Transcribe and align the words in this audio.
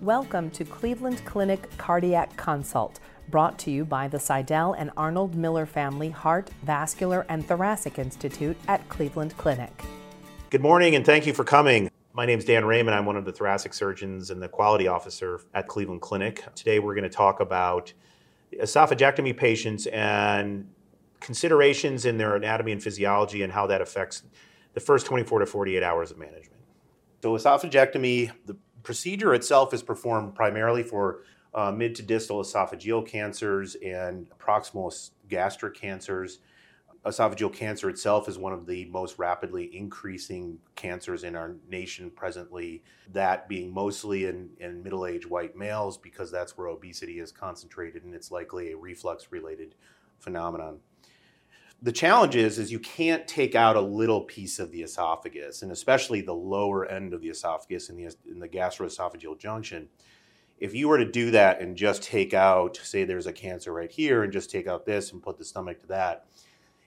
Welcome 0.00 0.50
to 0.50 0.64
Cleveland 0.64 1.24
Clinic 1.24 1.70
Cardiac 1.78 2.36
Consult, 2.36 2.98
brought 3.28 3.58
to 3.60 3.70
you 3.70 3.84
by 3.84 4.08
the 4.08 4.18
Sydell 4.18 4.74
and 4.76 4.90
Arnold 4.96 5.36
Miller 5.36 5.66
Family 5.66 6.10
Heart, 6.10 6.50
Vascular, 6.64 7.24
and 7.28 7.46
Thoracic 7.46 7.98
Institute 7.98 8.56
at 8.66 8.86
Cleveland 8.88 9.36
Clinic. 9.38 9.84
Good 10.50 10.60
morning 10.60 10.96
and 10.96 11.06
thank 11.06 11.26
you 11.26 11.32
for 11.32 11.44
coming. 11.44 11.88
My 12.12 12.26
name 12.26 12.40
is 12.40 12.44
Dan 12.44 12.64
Raymond. 12.64 12.94
I'm 12.94 13.06
one 13.06 13.16
of 13.16 13.24
the 13.24 13.32
thoracic 13.32 13.72
surgeons 13.72 14.30
and 14.30 14.42
the 14.42 14.48
quality 14.48 14.88
officer 14.88 15.40
at 15.54 15.68
Cleveland 15.68 16.00
Clinic. 16.00 16.44
Today 16.56 16.80
we're 16.80 16.94
going 16.94 17.04
to 17.04 17.08
talk 17.08 17.38
about 17.38 17.92
esophagectomy 18.52 19.36
patients 19.36 19.86
and 19.86 20.68
considerations 21.20 22.04
in 22.04 22.18
their 22.18 22.34
anatomy 22.34 22.72
and 22.72 22.82
physiology 22.82 23.42
and 23.42 23.52
how 23.52 23.68
that 23.68 23.80
affects 23.80 24.24
the 24.74 24.80
first 24.80 25.06
24 25.06 25.38
to 25.38 25.46
48 25.46 25.82
hours 25.84 26.10
of 26.10 26.18
management. 26.18 26.50
So, 27.22 27.32
esophagectomy, 27.32 28.32
the 28.44 28.54
procedure 28.84 29.34
itself 29.34 29.74
is 29.74 29.82
performed 29.82 30.34
primarily 30.34 30.82
for 30.82 31.22
uh, 31.54 31.72
mid 31.72 31.94
to 31.96 32.02
distal 32.02 32.42
esophageal 32.42 33.06
cancers 33.06 33.76
and 33.76 34.28
proximal 34.38 35.10
gastric 35.28 35.74
cancers. 35.74 36.38
Esophageal 37.04 37.52
cancer 37.52 37.90
itself 37.90 38.28
is 38.28 38.38
one 38.38 38.52
of 38.52 38.66
the 38.66 38.86
most 38.86 39.18
rapidly 39.18 39.76
increasing 39.76 40.58
cancers 40.74 41.22
in 41.22 41.36
our 41.36 41.54
nation 41.68 42.10
presently, 42.10 42.82
that 43.12 43.46
being 43.46 43.72
mostly 43.72 44.24
in, 44.24 44.48
in 44.58 44.82
middle 44.82 45.06
aged 45.06 45.26
white 45.26 45.54
males 45.54 45.98
because 45.98 46.30
that's 46.30 46.56
where 46.56 46.68
obesity 46.68 47.18
is 47.18 47.30
concentrated 47.30 48.04
and 48.04 48.14
it's 48.14 48.30
likely 48.30 48.72
a 48.72 48.76
reflux 48.76 49.30
related 49.30 49.74
phenomenon 50.18 50.78
the 51.82 51.92
challenge 51.92 52.34
is, 52.34 52.58
is 52.58 52.72
you 52.72 52.78
can't 52.78 53.28
take 53.28 53.54
out 53.54 53.76
a 53.76 53.80
little 53.80 54.22
piece 54.22 54.58
of 54.58 54.70
the 54.70 54.82
esophagus, 54.82 55.62
and 55.62 55.70
especially 55.70 56.22
the 56.22 56.32
lower 56.32 56.86
end 56.86 57.12
of 57.12 57.20
the 57.20 57.28
esophagus 57.28 57.90
in 57.90 57.96
the, 57.96 58.14
in 58.30 58.38
the 58.40 58.48
gastroesophageal 58.48 59.38
junction. 59.38 59.88
If 60.58 60.74
you 60.74 60.88
were 60.88 60.98
to 60.98 61.10
do 61.10 61.30
that 61.32 61.60
and 61.60 61.76
just 61.76 62.02
take 62.02 62.32
out, 62.32 62.76
say 62.76 63.04
there's 63.04 63.26
a 63.26 63.32
cancer 63.32 63.72
right 63.72 63.90
here, 63.90 64.22
and 64.22 64.32
just 64.32 64.50
take 64.50 64.66
out 64.66 64.86
this 64.86 65.12
and 65.12 65.22
put 65.22 65.36
the 65.36 65.44
stomach 65.44 65.82
to 65.82 65.88
that, 65.88 66.26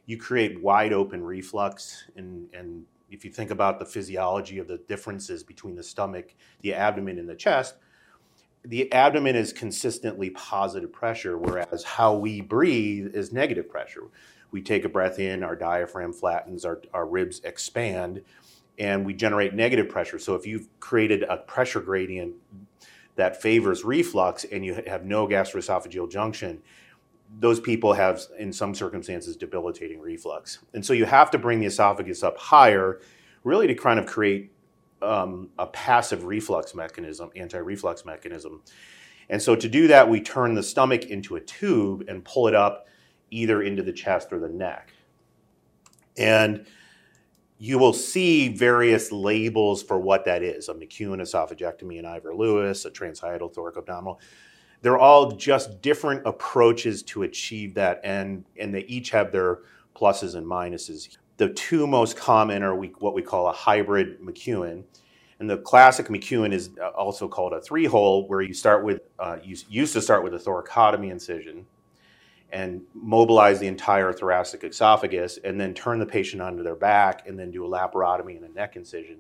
you 0.07 0.17
create 0.17 0.63
wide 0.63 0.94
open 0.94 1.23
reflux. 1.23 2.05
And, 2.16 2.47
and 2.53 2.85
if 3.11 3.23
you 3.23 3.31
think 3.31 3.51
about 3.51 3.77
the 3.77 3.85
physiology 3.85 4.57
of 4.57 4.67
the 4.67 4.79
differences 4.88 5.44
between 5.44 5.75
the 5.75 5.83
stomach, 5.83 6.33
the 6.61 6.73
abdomen, 6.73 7.19
and 7.19 7.29
the 7.29 7.35
chest, 7.35 7.75
the 8.66 8.91
abdomen 8.91 9.35
is 9.35 9.53
consistently 9.53 10.29
positive 10.31 10.91
pressure, 10.91 11.38
whereas 11.38 11.83
how 11.83 12.16
we 12.16 12.41
breathe 12.41 13.16
is 13.16 13.31
negative 13.31 13.69
pressure 13.69 14.03
we 14.52 14.62
take 14.62 14.86
a 14.86 14.90
breath 14.90 15.20
in, 15.20 15.44
our 15.44 15.56
diaphragm 15.56 16.14
flattens, 16.14 16.66
our, 16.66 16.81
our 16.94 17.06
ribs 17.06 17.42
expand, 17.44 18.22
and 18.80 19.06
we 19.06 19.14
generate 19.14 19.53
negative 19.53 19.90
pressure. 19.90 20.20
So 20.20 20.36
if 20.36 20.45
you've 20.45 20.67
created 20.80 21.23
a 21.23 21.38
pressure 21.38 21.81
gradient 21.81 22.36
that 23.16 23.42
favors 23.42 23.84
reflux 23.84 24.44
and 24.45 24.64
you 24.64 24.81
have 24.88 25.06
no 25.06 25.28
gastroesophageal 25.28 26.12
junction, 26.12 26.62
those 27.40 27.59
people 27.59 27.94
have, 27.94 28.22
in 28.40 28.53
some 28.53 28.73
circumstances, 28.73 29.36
debilitating 29.36 30.00
reflux. 30.00 30.59
And 30.73 30.86
so 30.86 30.94
you 30.94 31.06
have 31.06 31.30
to 31.31 31.38
bring 31.38 31.59
the 31.59 31.66
esophagus 31.66 32.23
up 32.23 32.38
higher, 32.38 33.02
really 33.44 33.68
to 33.68 33.75
kind 33.75 34.00
of 34.00 34.06
create 34.06 34.52
um, 35.02 35.50
a 35.59 35.68
passive 35.68 36.23
reflux 36.23 36.73
mechanism, 36.73 37.30
anti 37.36 37.58
reflux 37.58 38.06
mechanism. 38.06 38.62
And 39.30 39.42
so 39.42 39.56
to 39.56 39.68
do 39.68 39.88
that, 39.88 40.09
we 40.09 40.22
turn 40.22 40.53
the 40.53 40.64
stomach 40.64 41.06
into 41.06 41.36
a 41.36 41.42
tube 41.42 42.06
and 42.08 42.23
pull 42.23 42.48
it 42.48 42.56
up 42.56 42.88
either 43.31 43.61
into 43.61 43.83
the 43.83 43.94
chest 43.94 44.31
or 44.31 44.39
the 44.39 44.50
neck. 44.50 44.94
And 46.17 46.66
you 47.59 47.80
will 47.80 47.94
see 47.94 48.50
various 48.50 49.11
labels 49.11 49.81
for 49.81 49.97
what 49.97 50.25
that 50.25 50.44
is 50.44 50.69
a 50.69 50.73
McKeown 50.73 51.22
esophagectomy, 51.22 52.00
an 52.00 52.06
Ivor 52.06 52.36
Lewis, 52.36 52.86
a 52.86 52.92
transhiatal 52.92 53.53
thoracoabdominal. 53.53 54.19
They're 54.81 55.00
all 55.00 55.31
just 55.31 55.81
different 55.81 56.25
approaches 56.28 57.02
to 57.03 57.23
achieve 57.23 57.73
that 57.75 58.00
end, 58.03 58.45
and 58.59 58.73
they 58.73 58.81
each 58.81 59.09
have 59.09 59.31
their 59.31 59.59
pluses 59.96 60.35
and 60.35 60.46
minuses. 60.46 61.18
The 61.38 61.50
two 61.50 61.88
most 61.88 62.16
common 62.16 62.62
are 62.62 62.75
we, 62.75 62.90
what 63.00 63.16
we 63.16 63.24
call 63.24 63.47
a 63.47 63.53
hybrid 63.53 64.22
McKeown. 64.22 64.84
And 65.40 65.50
the 65.50 65.57
classic 65.57 66.07
McKeown 66.07 66.53
is 66.53 66.72
also 66.96 67.28
called 67.28 67.53
a 67.53 67.62
three 67.62 67.85
hole, 67.85 68.28
where 68.28 68.41
you 68.41 68.53
start 68.53 68.84
with, 68.84 69.01
uh, 69.18 69.38
you 69.44 69.56
used 69.68 69.94
to 69.94 70.01
start 70.01 70.24
with 70.24 70.35
a 70.35 70.40
thoracotomy 70.40 71.12
incision 71.12 71.66
and 72.52 72.81
mobilize 72.94 73.59
the 73.59 73.68
entire 73.68 74.13
thoracic 74.13 74.63
esophagus 74.63 75.38
and 75.44 75.59
then 75.59 75.74
turn 75.74 76.00
the 76.00 76.06
patient 76.06 76.41
onto 76.41 76.63
their 76.63 76.75
back 76.75 77.28
and 77.28 77.38
then 77.38 77.52
do 77.52 77.66
a 77.66 77.68
laparotomy 77.68 78.38
and 78.38 78.46
a 78.46 78.53
neck 78.53 78.75
incision 78.75 79.18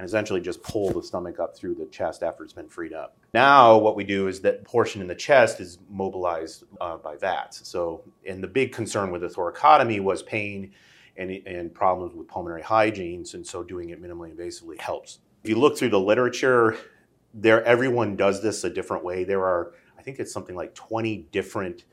and 0.00 0.06
essentially 0.08 0.40
just 0.40 0.62
pull 0.62 0.90
the 0.90 1.02
stomach 1.02 1.38
up 1.38 1.54
through 1.54 1.74
the 1.74 1.84
chest 1.86 2.22
after 2.22 2.42
it's 2.42 2.54
been 2.54 2.70
freed 2.70 2.94
up. 2.94 3.18
Now, 3.34 3.76
what 3.76 3.96
we 3.96 4.04
do 4.04 4.28
is 4.28 4.40
that 4.40 4.64
portion 4.64 5.02
in 5.02 5.06
the 5.06 5.14
chest 5.14 5.60
is 5.60 5.78
mobilized 5.90 6.64
uh, 6.80 6.96
by 6.96 7.16
VATS. 7.16 7.68
So, 7.68 8.02
and 8.26 8.42
the 8.42 8.48
big 8.48 8.72
concern 8.72 9.10
with 9.10 9.20
the 9.20 9.28
thoracotomy 9.28 10.00
was 10.00 10.22
pain 10.22 10.72
and, 11.18 11.30
and 11.46 11.74
problems 11.74 12.14
with 12.14 12.28
pulmonary 12.28 12.62
hygiene, 12.62 13.26
and 13.34 13.46
so 13.46 13.62
doing 13.62 13.90
it 13.90 14.02
minimally 14.02 14.34
invasively 14.34 14.80
helps. 14.80 15.18
If 15.44 15.50
you 15.50 15.56
look 15.56 15.76
through 15.76 15.90
the 15.90 16.00
literature, 16.00 16.78
there 17.34 17.62
everyone 17.64 18.16
does 18.16 18.42
this 18.42 18.64
a 18.64 18.70
different 18.70 19.04
way. 19.04 19.24
There 19.24 19.44
are, 19.44 19.74
I 19.98 20.02
think 20.02 20.18
it's 20.18 20.32
something 20.32 20.56
like 20.56 20.74
20 20.74 21.26
different 21.30 21.84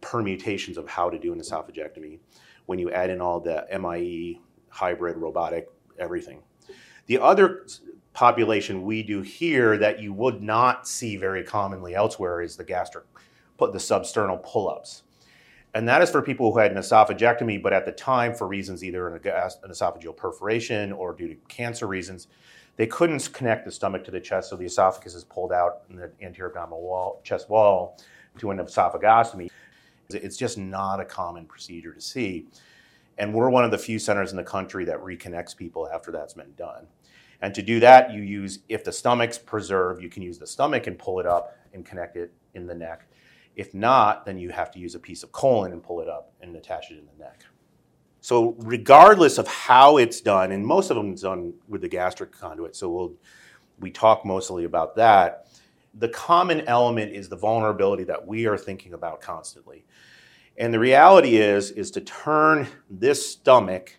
permutations 0.00 0.76
of 0.76 0.88
how 0.88 1.10
to 1.10 1.18
do 1.18 1.32
an 1.32 1.40
esophagectomy 1.40 2.18
when 2.66 2.78
you 2.78 2.90
add 2.90 3.10
in 3.10 3.20
all 3.20 3.40
the 3.40 3.66
MIE, 3.78 4.40
hybrid, 4.68 5.16
robotic, 5.16 5.68
everything. 5.98 6.42
The 7.06 7.18
other 7.18 7.66
population 8.12 8.82
we 8.82 9.02
do 9.02 9.22
here 9.22 9.76
that 9.78 10.00
you 10.00 10.12
would 10.12 10.42
not 10.42 10.88
see 10.88 11.16
very 11.16 11.44
commonly 11.44 11.94
elsewhere 11.94 12.40
is 12.40 12.56
the 12.56 12.64
gastric, 12.64 13.04
put 13.58 13.72
the 13.72 13.78
substernal 13.78 14.42
pull-ups. 14.42 15.02
And 15.74 15.86
that 15.88 16.00
is 16.00 16.10
for 16.10 16.22
people 16.22 16.52
who 16.52 16.58
had 16.58 16.72
an 16.72 16.78
esophagectomy, 16.78 17.62
but 17.62 17.74
at 17.74 17.84
the 17.84 17.92
time, 17.92 18.34
for 18.34 18.46
reasons 18.46 18.82
either 18.82 19.14
an, 19.14 19.20
esophageal 19.20 20.16
perforation 20.16 20.90
or 20.92 21.12
due 21.12 21.28
to 21.28 21.34
cancer 21.48 21.86
reasons, 21.86 22.28
they 22.76 22.86
couldn't 22.86 23.30
connect 23.34 23.66
the 23.66 23.70
stomach 23.70 24.02
to 24.04 24.10
the 24.10 24.20
chest, 24.20 24.50
so 24.50 24.56
the 24.56 24.64
esophagus 24.64 25.14
is 25.14 25.24
pulled 25.24 25.52
out 25.52 25.82
in 25.90 25.96
the 25.96 26.10
anterior 26.22 26.48
abdominal 26.48 26.80
wall, 26.80 27.20
chest 27.24 27.50
wall 27.50 27.98
to 28.38 28.50
an 28.50 28.58
esophagostomy. 28.58 29.50
It's 30.10 30.36
just 30.36 30.58
not 30.58 31.00
a 31.00 31.04
common 31.04 31.46
procedure 31.46 31.92
to 31.92 32.00
see. 32.00 32.46
And 33.18 33.32
we're 33.32 33.50
one 33.50 33.64
of 33.64 33.70
the 33.70 33.78
few 33.78 33.98
centers 33.98 34.30
in 34.30 34.36
the 34.36 34.44
country 34.44 34.84
that 34.84 34.98
reconnects 34.98 35.56
people 35.56 35.88
after 35.88 36.12
that's 36.12 36.34
been 36.34 36.52
done. 36.56 36.86
And 37.40 37.54
to 37.54 37.62
do 37.62 37.80
that, 37.80 38.12
you 38.12 38.22
use, 38.22 38.60
if 38.68 38.84
the 38.84 38.92
stomach's 38.92 39.38
preserved, 39.38 40.02
you 40.02 40.08
can 40.08 40.22
use 40.22 40.38
the 40.38 40.46
stomach 40.46 40.86
and 40.86 40.98
pull 40.98 41.20
it 41.20 41.26
up 41.26 41.56
and 41.72 41.84
connect 41.84 42.16
it 42.16 42.32
in 42.54 42.66
the 42.66 42.74
neck. 42.74 43.06
If 43.54 43.74
not, 43.74 44.26
then 44.26 44.38
you 44.38 44.50
have 44.50 44.70
to 44.72 44.78
use 44.78 44.94
a 44.94 44.98
piece 44.98 45.22
of 45.22 45.32
colon 45.32 45.72
and 45.72 45.82
pull 45.82 46.00
it 46.00 46.08
up 46.08 46.32
and 46.40 46.54
attach 46.56 46.90
it 46.90 46.98
in 46.98 47.06
the 47.06 47.24
neck. 47.24 47.44
So, 48.20 48.56
regardless 48.58 49.38
of 49.38 49.46
how 49.46 49.98
it's 49.98 50.20
done, 50.20 50.52
and 50.52 50.66
most 50.66 50.90
of 50.90 50.96
them 50.96 51.14
is 51.14 51.22
done 51.22 51.54
with 51.68 51.82
the 51.82 51.88
gastric 51.88 52.32
conduit, 52.32 52.74
so 52.74 52.90
we'll, 52.90 53.14
we 53.78 53.90
talk 53.90 54.24
mostly 54.24 54.64
about 54.64 54.96
that 54.96 55.45
the 55.98 56.08
common 56.08 56.60
element 56.62 57.12
is 57.12 57.28
the 57.28 57.36
vulnerability 57.36 58.04
that 58.04 58.26
we 58.26 58.46
are 58.46 58.58
thinking 58.58 58.92
about 58.92 59.20
constantly. 59.20 59.84
And 60.58 60.72
the 60.72 60.78
reality 60.78 61.36
is, 61.36 61.70
is 61.70 61.90
to 61.92 62.00
turn 62.00 62.66
this 62.90 63.30
stomach 63.30 63.96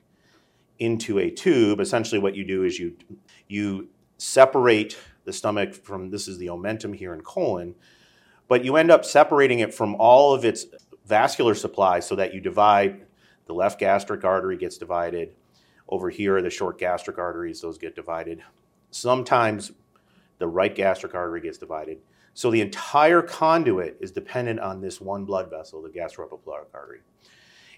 into 0.80 1.20
a 1.20 1.30
tube, 1.30 1.80
essentially 1.80 2.20
what 2.20 2.36
you 2.36 2.46
do 2.46 2.64
is 2.64 2.78
you, 2.78 2.96
you 3.48 3.90
separate 4.18 4.98
the 5.26 5.34
stomach 5.34 5.74
from, 5.74 6.10
this 6.10 6.28
is 6.28 6.38
the 6.38 6.48
omentum 6.48 6.96
here 6.96 7.14
in 7.14 7.22
colon, 7.22 7.76
but 8.48 8.64
you 8.64 8.76
end 8.76 8.92
up 8.92 9.04
separating 9.04 9.60
it 9.60 9.74
from 9.74 9.96
all 9.96 10.34
of 10.34 10.46
its 10.46 10.66
vascular 11.06 11.56
supply 11.56 12.00
so 12.00 12.16
that 12.16 12.34
you 12.34 12.40
divide, 12.40 13.06
the 13.46 13.54
left 13.54 13.80
gastric 13.80 14.24
artery 14.24 14.58
gets 14.58 14.78
divided, 14.78 15.34
over 15.90 16.10
here 16.10 16.42
the 16.42 16.50
short 16.50 16.78
gastric 16.78 17.18
arteries, 17.18 17.62
those 17.62 17.78
get 17.78 17.96
divided. 17.96 18.42
Sometimes 18.92 19.72
the 20.40 20.48
right 20.48 20.74
gastric 20.74 21.16
artery 21.16 21.42
gets 21.42 21.58
divided. 21.58 22.00
So 22.34 22.52
the 22.52 22.62
entire 22.62 23.22
conduit 23.22 23.98
is 24.00 24.12
dependent 24.12 24.60
on 24.60 24.80
this 24.80 25.02
one 25.02 25.26
blood 25.26 25.50
vessel, 25.50 25.82
the 25.82 25.90
gastroepiploic 25.90 26.66
artery. 26.74 27.02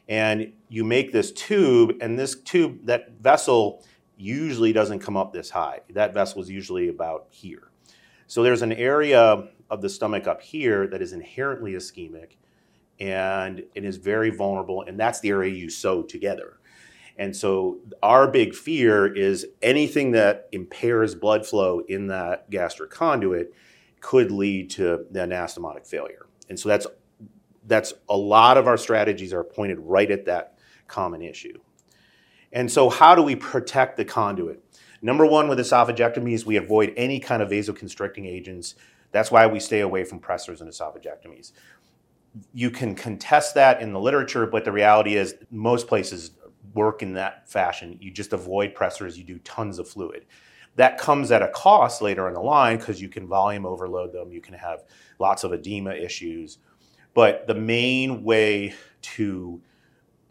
And 0.10 0.54
you 0.68 0.84
make 0.84 1.14
this 1.14 1.32
tube, 1.32 1.98
and 2.02 2.18
this 2.18 2.36
tube, 2.42 2.86
that 2.86 3.12
vessel 3.22 3.86
usually 4.18 4.74
doesn't 4.74 5.00
come 5.00 5.16
up 5.16 5.32
this 5.32 5.50
high. 5.50 5.80
That 5.92 6.14
vessel 6.14 6.42
is 6.42 6.50
usually 6.50 6.90
about 6.90 7.28
here. 7.30 7.70
So 8.28 8.44
there's 8.44 8.62
an 8.62 8.74
area 8.74 9.48
of 9.70 9.82
the 9.82 9.90
stomach 9.90 10.28
up 10.28 10.42
here 10.42 10.88
that 10.88 11.02
is 11.02 11.14
inherently 11.14 11.74
ischemic 11.74 12.32
and 13.00 13.64
it 13.76 13.86
is 13.86 13.96
very 13.96 14.30
vulnerable, 14.30 14.84
and 14.86 15.00
that's 15.00 15.22
the 15.22 15.30
area 15.30 15.54
you 15.54 15.70
sew 15.70 16.04
together. 16.04 16.59
And 17.20 17.36
so 17.36 17.80
our 18.02 18.30
big 18.30 18.56
fear 18.56 19.06
is 19.06 19.46
anything 19.62 20.12
that 20.12 20.48
impairs 20.54 21.16
blood 21.16 21.46
flow 21.46 21.82
in 21.82 22.08
that 22.08 22.50
gastric 22.50 22.92
conduit 22.92 23.54
could 24.00 24.32
lead 24.32 24.70
to 24.72 25.06
the 25.12 25.20
anastomotic 25.20 25.86
failure. 25.86 26.28
And 26.48 26.58
so 26.58 26.70
that's 26.70 26.88
that's 27.68 27.94
a 28.08 28.16
lot 28.16 28.58
of 28.58 28.68
our 28.68 28.78
strategies 28.78 29.34
are 29.34 29.44
pointed 29.44 29.80
right 29.80 30.10
at 30.10 30.26
that 30.26 30.58
common 30.88 31.22
issue. 31.22 31.60
And 32.54 32.72
so 32.72 32.90
how 32.90 33.14
do 33.16 33.22
we 33.22 33.36
protect 33.36 33.98
the 33.98 34.06
conduit? 34.06 34.64
Number 35.02 35.26
one 35.26 35.50
with 35.50 35.60
esophagectomies, 35.60 36.46
we 36.46 36.56
avoid 36.56 36.94
any 36.96 37.20
kind 37.20 37.44
of 37.44 37.50
vasoconstricting 37.50 38.26
agents. 38.26 38.76
That's 39.12 39.30
why 39.30 39.46
we 39.46 39.60
stay 39.60 39.82
away 39.82 40.06
from 40.06 40.20
pressors 40.20 40.62
in 40.62 40.68
esophagectomies. 40.68 41.52
You 42.54 42.72
can 42.72 42.96
contest 42.96 43.56
that 43.56 43.82
in 43.82 43.92
the 43.92 44.00
literature, 44.00 44.48
but 44.48 44.64
the 44.64 44.72
reality 44.72 45.16
is 45.16 45.36
most 45.52 45.88
places 45.88 46.32
work 46.74 47.02
in 47.02 47.14
that 47.14 47.50
fashion. 47.50 47.98
You 48.00 48.12
just 48.12 48.34
avoid 48.34 48.76
pressors, 48.76 49.18
you 49.18 49.24
do 49.24 49.40
tons 49.40 49.80
of 49.80 49.88
fluid. 49.88 50.26
That 50.76 50.98
comes 50.98 51.32
at 51.32 51.42
a 51.42 51.50
cost 51.50 52.02
later 52.02 52.28
in 52.28 52.34
the 52.34 52.42
line 52.42 52.78
because 52.78 53.02
you 53.02 53.10
can 53.10 53.28
volume 53.28 53.66
overload 53.66 54.14
them, 54.14 54.32
you 54.32 54.42
can 54.42 54.54
have 54.54 54.84
lots 55.18 55.44
of 55.44 55.52
edema 55.52 55.92
issues. 55.92 56.60
But 57.14 57.48
the 57.48 57.56
main 57.56 58.24
way 58.24 58.76
to 59.02 59.62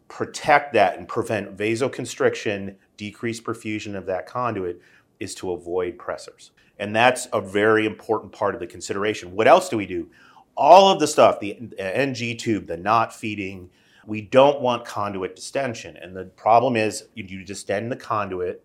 protect 0.09 0.73
that 0.73 0.99
and 0.99 1.07
prevent 1.07 1.57
vasoconstriction, 1.57 2.77
decrease 2.97 3.41
perfusion 3.41 3.95
of 3.95 4.07
that 4.07 4.27
conduit 4.27 4.81
is 5.21 5.35
to 5.37 5.53
avoid 5.53 5.99
pressors. 5.99 6.51
And 6.79 6.95
that's 6.95 7.27
a 7.33 7.41
very 7.41 7.87
important 7.87 8.33
part 8.33 8.55
of 8.55 8.61
the 8.61 8.67
consideration. 8.67 9.33
What 9.33 9.49
else 9.49 9.69
do 9.69 9.77
we 9.77 9.87
do? 9.87 10.09
All 10.57 10.91
of 10.91 11.01
the 11.01 11.07
stuff, 11.07 11.41
the 11.41 11.59
NG 11.79 12.37
tube, 12.37 12.67
the 12.67 12.77
knot 12.77 13.15
feeding, 13.15 13.71
we 14.09 14.23
don't 14.23 14.63
want 14.63 14.87
conduit 14.87 15.37
distension. 15.37 15.95
And 15.99 16.17
the 16.17 16.25
problem 16.25 16.77
is 16.77 17.09
you 17.15 17.45
distend 17.45 17.93
the 17.93 17.97
conduit, 17.97 18.65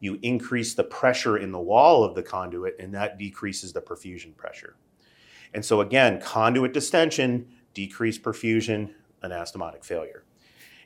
you 0.00 0.18
increase 0.22 0.74
the 0.74 0.82
pressure 0.82 1.36
in 1.38 1.52
the 1.52 1.60
wall 1.60 2.02
of 2.02 2.16
the 2.16 2.22
conduit, 2.24 2.74
and 2.80 2.92
that 2.92 3.16
decreases 3.16 3.72
the 3.72 3.80
perfusion 3.80 4.36
pressure. 4.36 4.74
And 5.54 5.64
so 5.64 5.80
again, 5.80 6.20
conduit 6.20 6.72
distension, 6.72 7.46
decreased 7.74 8.24
perfusion, 8.24 8.90
anastomotic 9.22 9.84
failure. 9.84 10.24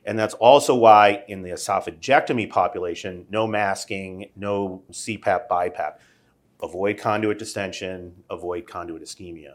And 0.05 0.19
that's 0.19 0.35
also 0.35 0.75
why 0.75 1.25
in 1.27 1.41
the 1.41 1.51
esophagectomy 1.51 2.51
population, 2.51 3.27
no 3.31 3.47
masking, 3.47 4.31
no 4.37 4.83
CPAP, 4.93 5.49
BiPAP. 5.49 5.95
Avoid 6.63 6.99
conduit 6.99 7.39
distension, 7.39 8.25
avoid 8.29 8.67
conduit 8.67 9.03
ischemia. 9.03 9.55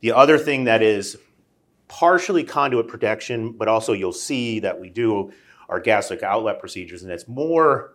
The 0.00 0.12
other 0.12 0.38
thing 0.38 0.64
that 0.64 0.82
is 0.82 1.18
partially 1.88 2.44
conduit 2.44 2.88
protection, 2.88 3.52
but 3.52 3.68
also 3.68 3.92
you'll 3.92 4.12
see 4.12 4.60
that 4.60 4.80
we 4.80 4.90
do 4.90 5.32
our 5.68 5.80
gastric 5.80 6.22
outlet 6.22 6.60
procedures, 6.60 7.02
and 7.02 7.10
it's 7.12 7.26
more 7.28 7.92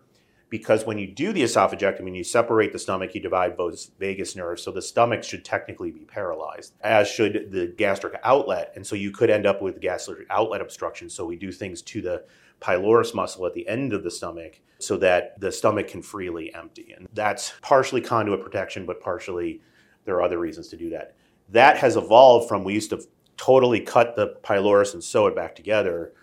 because 0.50 0.86
when 0.86 0.98
you 0.98 1.08
do 1.08 1.32
the 1.32 1.44
esophagectomy 1.44 2.08
and 2.08 2.18
you 2.18 2.26
separate 2.26 2.74
the 2.74 2.80
stomach, 2.80 3.16
you 3.16 3.22
divide 3.22 3.56
both 3.56 3.90
vagus 3.98 4.36
nerves, 4.36 4.62
so 4.62 4.70
the 4.70 4.82
stomach 4.82 5.24
should 5.24 5.46
technically 5.46 5.92
be 5.92 6.02
paralyzed, 6.02 6.74
as 6.82 7.08
should 7.08 7.52
the 7.52 7.68
gastric 7.78 8.20
outlet, 8.24 8.74
and 8.76 8.86
so 8.86 8.96
you 8.96 9.12
could 9.12 9.30
end 9.30 9.46
up 9.46 9.62
with 9.62 9.80
gastric 9.80 10.28
outlet 10.30 10.60
obstruction. 10.60 11.10
So 11.10 11.26
we 11.26 11.38
do 11.38 11.54
things 11.54 11.82
to 11.84 12.02
the 12.02 12.26
pylorus 12.60 13.14
muscle 13.14 13.46
at 13.46 13.54
the 13.54 13.66
end 13.68 13.94
of 13.94 14.04
the 14.04 14.12
stomach 14.12 14.60
so 14.78 14.98
that 14.98 15.40
the 15.40 15.52
stomach 15.52 15.88
can 15.88 16.02
freely 16.02 16.54
empty, 16.54 16.94
and 16.98 17.08
that's 17.14 17.54
partially 17.62 18.02
conduit 18.02 18.44
protection, 18.44 18.86
but 18.86 19.00
partially 19.00 19.62
there 20.04 20.16
are 20.16 20.22
other 20.22 20.38
reasons 20.38 20.68
to 20.68 20.76
do 20.76 20.90
that. 20.90 21.16
That 21.48 21.78
has 21.78 21.96
evolved 21.96 22.50
from 22.50 22.66
we 22.66 22.74
used 22.74 22.90
to 22.90 23.02
totally 23.42 23.80
cut 23.80 24.16
the 24.16 24.28
pylorus 24.44 24.94
and 24.94 25.04
sew 25.04 25.26
it 25.26 25.36
back 25.36 25.56
together 25.56 26.14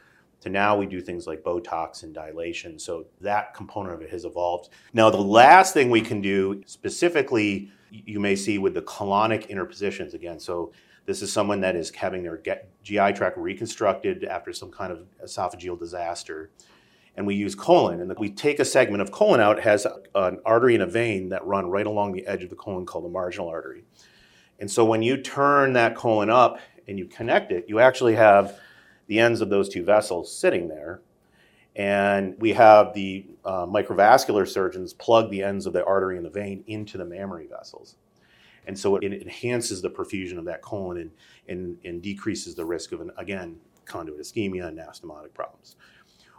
to 0.41 0.49
now 0.49 0.77
we 0.77 0.87
do 0.87 1.01
things 1.01 1.27
like 1.27 1.43
Botox 1.43 2.05
and 2.05 2.15
dilation. 2.15 2.79
So 2.79 3.07
that 3.21 3.55
component 3.55 3.97
of 3.97 4.03
it 4.03 4.11
has 4.11 4.25
evolved. 4.25 4.69
Now, 4.93 5.11
the 5.11 5.17
last 5.17 5.75
thing 5.75 5.91
we 5.91 6.01
can 6.01 6.21
do 6.21 6.63
specifically, 6.65 7.73
you 7.91 8.21
may 8.21 8.37
see 8.37 8.59
with 8.59 8.75
the 8.75 8.83
colonic 8.83 9.49
interpositions 9.49 10.15
again. 10.15 10.39
So 10.39 10.71
this 11.07 11.21
is 11.21 11.33
someone 11.33 11.61
that 11.63 11.75
is 11.75 11.91
having 11.91 12.23
their 12.23 12.41
GI 12.85 13.15
tract 13.15 13.37
reconstructed 13.37 14.23
after 14.23 14.53
some 14.53 14.71
kind 14.71 14.93
of 14.93 15.09
esophageal 15.25 15.77
disaster. 15.77 16.51
And 17.17 17.27
we 17.27 17.35
use 17.35 17.57
colon, 17.57 18.01
and 18.01 18.17
we 18.17 18.31
take 18.31 18.61
a 18.61 18.65
segment 18.65 19.03
of 19.03 19.11
colon 19.11 19.41
out. 19.41 19.59
It 19.59 19.65
has 19.65 19.89
an 20.15 20.39
artery 20.47 20.75
and 20.75 20.85
a 20.85 20.87
vein 20.87 21.31
that 21.31 21.45
run 21.45 21.69
right 21.69 21.87
along 21.87 22.13
the 22.13 22.25
edge 22.29 22.45
of 22.45 22.51
the 22.51 22.55
colon 22.55 22.87
called 22.87 23.07
the 23.07 23.09
marginal 23.09 23.49
artery. 23.49 23.83
And 24.61 24.71
so 24.71 24.85
when 24.85 25.03
you 25.03 25.17
turn 25.17 25.73
that 25.73 25.97
colon 25.97 26.31
up 26.31 26.61
and 26.89 26.99
you 26.99 27.07
connect 27.07 27.53
it, 27.53 27.67
you 27.69 27.79
actually 27.79 28.15
have 28.15 28.59
the 29.07 29.21
ends 29.21 29.41
of 29.41 29.51
those 29.51 29.69
two 29.69 29.85
vessels 29.85 30.35
sitting 30.35 30.69
there. 30.69 31.01
And 31.77 32.35
we 32.41 32.55
have 32.55 32.95
the 32.95 33.27
uh, 33.45 33.67
microvascular 33.67 34.49
surgeons 34.49 34.95
plug 34.95 35.31
the 35.31 35.43
ends 35.43 35.67
of 35.67 35.73
the 35.73 35.85
artery 35.85 36.17
and 36.17 36.27
the 36.27 36.31
vein 36.31 36.65
into 36.67 36.99
the 36.99 37.05
mammary 37.05 37.47
vessels. 37.47 37.97
And 38.67 38.79
so 38.79 38.97
it, 38.97 39.05
enhances 39.05 39.81
the 39.81 39.91
perfusion 39.91 40.39
of 40.39 40.45
that 40.47 40.61
colon 40.61 40.99
and, 40.99 41.11
and, 41.49 41.79
and 41.85 42.03
decreases 42.03 42.55
the 42.55 42.65
risk 42.65 42.93
of, 42.93 43.01
an, 43.01 43.11
again, 43.17 43.59
conduit 43.85 44.21
ischemia 44.21 44.67
and 44.67 44.79
anastomotic 44.79 45.33
problems. 45.35 45.77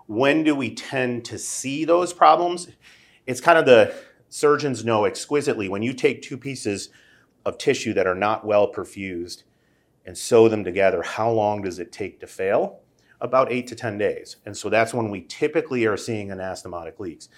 When 0.08 0.44
do 0.44 0.56
we 0.56 0.74
tend 0.74 1.26
to 1.26 1.38
see 1.38 1.86
those 1.86 2.14
problems? 2.14 2.70
It's 3.26 3.42
kind 3.42 3.58
of 3.58 3.66
the 3.66 3.94
surgeons 4.28 4.84
know 4.84 5.06
exquisitely 5.06 5.70
when 5.70 5.82
you 5.82 5.94
take 5.94 6.22
two 6.22 6.38
pieces 6.38 6.90
of 7.46 7.58
tissue 7.58 7.94
that 7.94 8.06
are 8.06 8.16
not 8.16 8.46
well 8.46 8.72
perfused 8.72 9.44
and 10.10 10.18
sew 10.18 10.50
them 10.50 10.64
together, 10.64 11.04
how 11.04 11.30
long 11.30 11.62
does 11.62 11.78
it 11.78 11.92
take 11.92 12.20
to 12.20 12.26
fail? 12.26 12.80
About 13.22 13.52
eight 13.52 13.68
to 13.68 13.76
10 13.76 14.00
days. 14.00 14.38
And 14.44 14.58
so 14.58 14.68
that's 14.68 14.92
when 14.92 15.12
we 15.12 15.22
typically 15.22 15.86
are 15.86 15.98
seeing 15.98 16.30
anastomotic 16.30 17.00
leaks. 17.00 17.30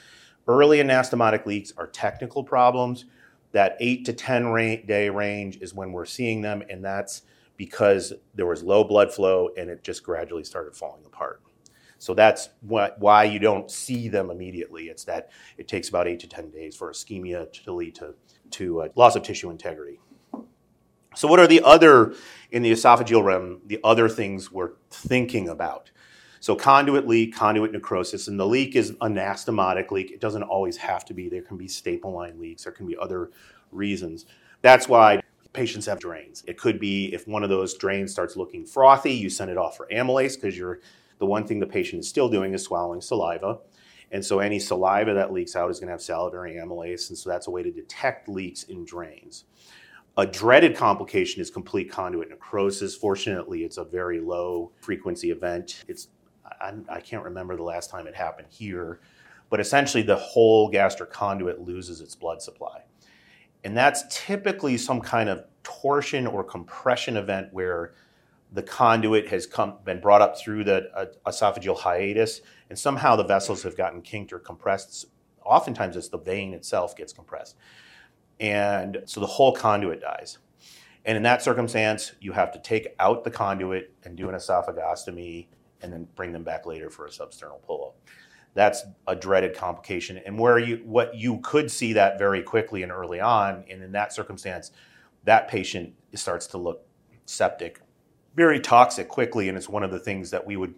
Early 0.47 0.77
anastomotic 0.77 1.45
leaks 1.45 1.73
are 1.77 1.87
technical 1.87 2.45
problems. 2.45 3.03
That 3.51 3.75
eight 3.81 4.05
to 4.05 4.13
10 4.13 4.85
day 4.85 5.09
range 5.09 5.57
is 5.57 5.73
when 5.73 5.91
we're 5.91 6.05
seeing 6.05 6.41
them, 6.41 6.63
and 6.69 6.81
that's 6.81 7.23
because 7.57 8.13
there 8.35 8.45
was 8.45 8.63
low 8.63 8.85
blood 8.85 9.13
flow 9.13 9.49
and 9.57 9.69
it 9.69 9.83
just 9.83 10.01
gradually 10.01 10.45
started 10.45 10.73
falling 10.73 11.03
apart. 11.05 11.41
So 11.97 12.13
that's 12.13 12.51
why 12.61 13.25
you 13.25 13.37
don't 13.37 13.69
see 13.69 14.07
them 14.07 14.31
immediately. 14.31 14.85
It's 14.85 15.03
that 15.03 15.31
it 15.57 15.67
takes 15.67 15.89
about 15.89 16.07
eight 16.07 16.21
to 16.21 16.27
10 16.27 16.51
days 16.51 16.77
for 16.77 16.89
ischemia 16.89 17.51
to 17.65 17.73
lead 17.73 17.95
to, 17.95 18.15
to 18.51 18.83
uh, 18.83 18.87
loss 18.95 19.17
of 19.17 19.23
tissue 19.23 19.49
integrity. 19.49 19.99
So, 21.15 21.27
what 21.27 21.39
are 21.39 21.47
the 21.47 21.61
other, 21.61 22.13
in 22.51 22.61
the 22.61 22.71
esophageal 22.71 23.23
realm, 23.23 23.61
the 23.65 23.79
other 23.83 24.07
things 24.07 24.51
we're 24.51 24.71
thinking 24.89 25.49
about? 25.49 25.91
So, 26.39 26.55
conduit 26.55 27.07
leak, 27.07 27.35
conduit 27.35 27.73
necrosis, 27.73 28.27
and 28.27 28.39
the 28.39 28.47
leak 28.47 28.75
is 28.75 28.93
anastomotic 28.93 29.91
leak. 29.91 30.11
It 30.11 30.21
doesn't 30.21 30.43
always 30.43 30.77
have 30.77 31.03
to 31.05 31.13
be. 31.13 31.27
There 31.27 31.41
can 31.41 31.57
be 31.57 31.67
staple 31.67 32.13
line 32.13 32.39
leaks, 32.39 32.63
there 32.63 32.73
can 32.73 32.87
be 32.87 32.97
other 32.97 33.31
reasons. 33.71 34.25
That's 34.61 34.87
why 34.87 35.21
patients 35.53 35.85
have 35.87 35.99
drains. 35.99 36.43
It 36.47 36.57
could 36.57 36.79
be 36.79 37.13
if 37.13 37.27
one 37.27 37.43
of 37.43 37.49
those 37.49 37.73
drains 37.75 38.11
starts 38.11 38.37
looking 38.37 38.65
frothy, 38.65 39.13
you 39.13 39.29
send 39.29 39.51
it 39.51 39.57
off 39.57 39.75
for 39.75 39.87
amylase 39.91 40.35
because 40.35 40.57
you're 40.57 40.79
the 41.19 41.25
one 41.25 41.45
thing 41.45 41.59
the 41.59 41.67
patient 41.67 41.99
is 41.99 42.07
still 42.07 42.29
doing 42.29 42.53
is 42.53 42.63
swallowing 42.63 43.01
saliva. 43.01 43.59
And 44.11 44.25
so 44.25 44.39
any 44.39 44.59
saliva 44.59 45.13
that 45.13 45.31
leaks 45.31 45.55
out 45.55 45.69
is 45.71 45.79
going 45.79 45.87
to 45.87 45.93
have 45.93 46.01
salivary 46.01 46.55
amylase, 46.55 47.09
and 47.09 47.17
so 47.17 47.29
that's 47.29 47.47
a 47.47 47.51
way 47.51 47.63
to 47.63 47.71
detect 47.71 48.27
leaks 48.27 48.63
in 48.63 48.85
drains. 48.85 49.45
A 50.17 50.25
dreaded 50.25 50.75
complication 50.75 51.41
is 51.41 51.49
complete 51.49 51.89
conduit 51.89 52.29
necrosis. 52.29 52.95
Fortunately, 52.95 53.63
it's 53.63 53.77
a 53.77 53.85
very 53.85 54.19
low 54.19 54.71
frequency 54.81 55.31
event. 55.31 55.83
It's 55.87 56.09
I, 56.59 56.73
I, 56.89 56.99
can't 56.99 57.23
remember 57.23 57.55
the 57.55 57.63
last 57.63 57.89
time 57.89 58.07
it 58.07 58.15
happened 58.15 58.49
here, 58.51 58.99
but 59.49 59.61
essentially 59.61 60.03
the 60.03 60.17
whole 60.17 60.69
gastric 60.69 61.11
conduit 61.11 61.61
loses 61.61 62.01
its 62.01 62.13
blood 62.13 62.41
supply. 62.41 62.81
And 63.63 63.77
that's 63.77 64.03
typically 64.09 64.77
some 64.77 64.99
kind 64.99 65.29
of 65.29 65.45
torsion 65.63 66.27
or 66.27 66.43
compression 66.43 67.15
event 67.15 67.49
where 67.51 67.93
the 68.51 68.63
conduit 68.63 69.29
has 69.29 69.45
come, 69.45 69.75
been 69.85 70.01
brought 70.01 70.21
up 70.21 70.37
through 70.37 70.65
the 70.65 70.89
uh, 70.93 71.05
esophageal 71.25 71.77
hiatus, 71.77 72.41
and 72.69 72.77
somehow 72.77 73.15
the 73.15 73.23
vessels 73.23 73.63
have 73.63 73.77
gotten 73.77 74.01
kinked 74.01 74.33
or 74.33 74.39
compressed. 74.39 75.05
Oftentimes, 75.45 75.95
it's 75.95 76.09
the 76.09 76.17
vein 76.17 76.53
itself 76.53 76.97
gets 76.97 77.13
compressed. 77.13 77.55
And 78.41 79.03
so 79.05 79.19
the 79.19 79.27
whole 79.27 79.53
conduit 79.53 80.01
dies. 80.01 80.39
And 81.05 81.15
in 81.15 81.23
that 81.23 81.43
circumstance, 81.43 82.13
you 82.19 82.31
have 82.31 82.51
to 82.53 82.59
take 82.59 82.87
out 82.99 83.23
the 83.23 83.31
conduit 83.31 83.93
and 84.03 84.17
do 84.17 84.29
an 84.29 84.35
esophagostomy 84.35 85.47
and 85.81 85.93
then 85.93 86.07
bring 86.15 86.31
them 86.31 86.43
back 86.43 86.65
later 86.65 86.89
for 86.89 87.05
a 87.05 87.09
substernal 87.09 87.61
pull-up. 87.61 87.95
That's 88.53 88.83
a 89.07 89.15
dreaded 89.15 89.55
complication. 89.55 90.19
And 90.25 90.37
where 90.37 90.57
you 90.59 90.81
what 90.85 91.15
you 91.15 91.39
could 91.39 91.71
see 91.71 91.93
that 91.93 92.17
very 92.19 92.41
quickly 92.41 92.83
and 92.83 92.91
early 92.91 93.19
on, 93.19 93.63
and 93.69 93.81
in 93.81 93.91
that 93.93 94.11
circumstance, 94.11 94.71
that 95.23 95.47
patient 95.47 95.93
starts 96.15 96.47
to 96.47 96.57
look 96.57 96.85
septic, 97.25 97.79
very 98.35 98.59
toxic 98.59 99.07
quickly, 99.07 99.47
and 99.49 99.57
it's 99.57 99.69
one 99.69 99.83
of 99.83 99.91
the 99.91 99.99
things 99.99 100.31
that 100.31 100.45
we 100.45 100.57
would 100.57 100.73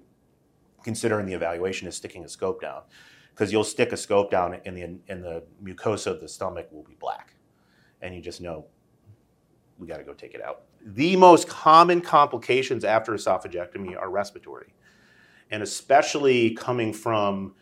consider 0.83 1.19
in 1.19 1.25
the 1.25 1.33
evaluation 1.33 1.87
is 1.87 1.95
sticking 1.95 2.23
a 2.23 2.29
scope 2.29 2.61
down. 2.61 2.81
Because 3.31 3.51
you'll 3.51 3.63
stick 3.63 3.91
a 3.91 3.97
scope 3.97 4.29
down 4.29 4.59
and 4.65 4.77
the 4.77 4.83
and 4.83 5.23
the 5.23 5.43
mucosa 5.63 6.07
of 6.07 6.21
the 6.21 6.27
stomach 6.27 6.67
will 6.71 6.83
be 6.83 6.95
black 6.99 7.33
and 8.03 8.13
you 8.13 8.21
just 8.21 8.41
know 8.41 8.65
we 9.79 9.87
got 9.87 9.97
to 9.97 10.03
go 10.03 10.13
take 10.13 10.35
it 10.35 10.41
out. 10.41 10.63
The 10.85 11.15
most 11.15 11.47
common 11.47 12.01
complications 12.01 12.83
after 12.83 13.13
esophagectomy 13.13 13.97
are 13.97 14.11
respiratory, 14.11 14.73
and 15.49 15.63
especially 15.63 16.51
coming 16.51 16.93
from 16.93 17.55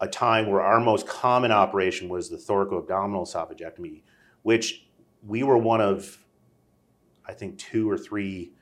a 0.00 0.08
time 0.08 0.50
where 0.50 0.60
our 0.60 0.80
most 0.80 1.06
common 1.06 1.52
operation 1.52 2.08
was 2.08 2.28
the 2.28 2.36
thoracoabdominal 2.36 3.22
esophagectomy, 3.28 4.02
which 4.42 4.86
we 5.24 5.42
were 5.42 5.58
one 5.58 5.80
of, 5.80 6.18
I 7.26 7.32
think, 7.32 7.58
two 7.58 7.88
or 7.88 7.96
three 7.96 8.52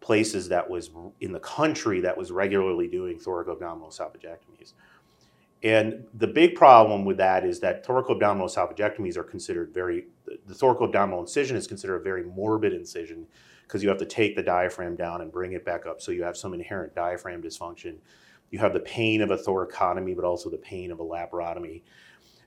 places 0.00 0.48
that 0.48 0.68
was 0.68 0.90
in 1.20 1.32
the 1.32 1.40
country 1.40 2.00
that 2.00 2.16
was 2.16 2.32
regularly 2.32 2.88
doing 2.88 3.18
thoracoabdominal 3.18 3.96
esophagectomies. 3.96 4.72
And 5.62 6.06
the 6.14 6.26
big 6.26 6.56
problem 6.56 7.04
with 7.04 7.18
that 7.18 7.44
is 7.44 7.60
that 7.60 7.86
thoracoabdominal 7.86 8.52
esophagectomies 8.52 9.16
are 9.16 9.22
considered 9.22 9.72
very, 9.72 10.06
the 10.46 10.54
thoracoabdominal 10.54 11.20
incision 11.20 11.56
is 11.56 11.68
considered 11.68 11.96
a 11.96 12.02
very 12.02 12.24
morbid 12.24 12.72
incision 12.72 13.26
because 13.62 13.82
you 13.82 13.88
have 13.88 13.98
to 13.98 14.04
take 14.04 14.34
the 14.34 14.42
diaphragm 14.42 14.96
down 14.96 15.20
and 15.20 15.30
bring 15.30 15.52
it 15.52 15.64
back 15.64 15.86
up. 15.86 16.00
So 16.00 16.10
you 16.10 16.24
have 16.24 16.36
some 16.36 16.52
inherent 16.52 16.94
diaphragm 16.94 17.42
dysfunction. 17.42 17.98
You 18.50 18.58
have 18.58 18.72
the 18.72 18.80
pain 18.80 19.22
of 19.22 19.30
a 19.30 19.36
thoracotomy, 19.38 20.16
but 20.16 20.24
also 20.24 20.50
the 20.50 20.58
pain 20.58 20.90
of 20.90 20.98
a 20.98 21.04
laparotomy. 21.04 21.82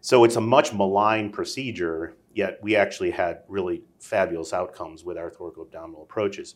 So 0.02 0.24
it's 0.24 0.36
a 0.36 0.42
much 0.42 0.72
maligned 0.72 1.34
procedure, 1.34 2.16
yet 2.34 2.60
we 2.62 2.76
actually 2.76 3.10
had 3.10 3.40
really 3.48 3.82
fabulous 4.00 4.54
outcomes 4.54 5.04
with 5.04 5.18
our 5.18 5.32
thoracoabdominal 5.32 6.04
approaches. 6.04 6.56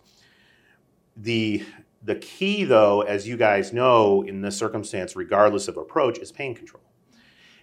The, 1.18 1.64
the 2.02 2.16
key, 2.16 2.64
though, 2.64 3.02
as 3.02 3.28
you 3.28 3.36
guys 3.36 3.74
know, 3.74 4.22
in 4.22 4.42
this 4.42 4.58
circumstance, 4.58 5.16
regardless 5.16 5.68
of 5.68 5.78
approach, 5.78 6.18
is 6.18 6.32
pain 6.32 6.56
control. 6.56 6.84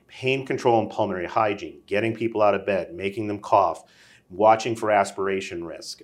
Pain 0.08 0.46
control 0.46 0.80
and 0.80 0.90
pulmonary 0.90 1.26
hygiene, 1.26 1.80
getting 1.86 2.14
people 2.14 2.42
out 2.42 2.54
of 2.54 2.66
bed, 2.66 2.94
making 2.94 3.26
them 3.26 3.38
cough, 3.38 3.84
watching 4.28 4.76
for 4.76 4.90
aspiration 4.90 5.64
risk, 5.64 6.02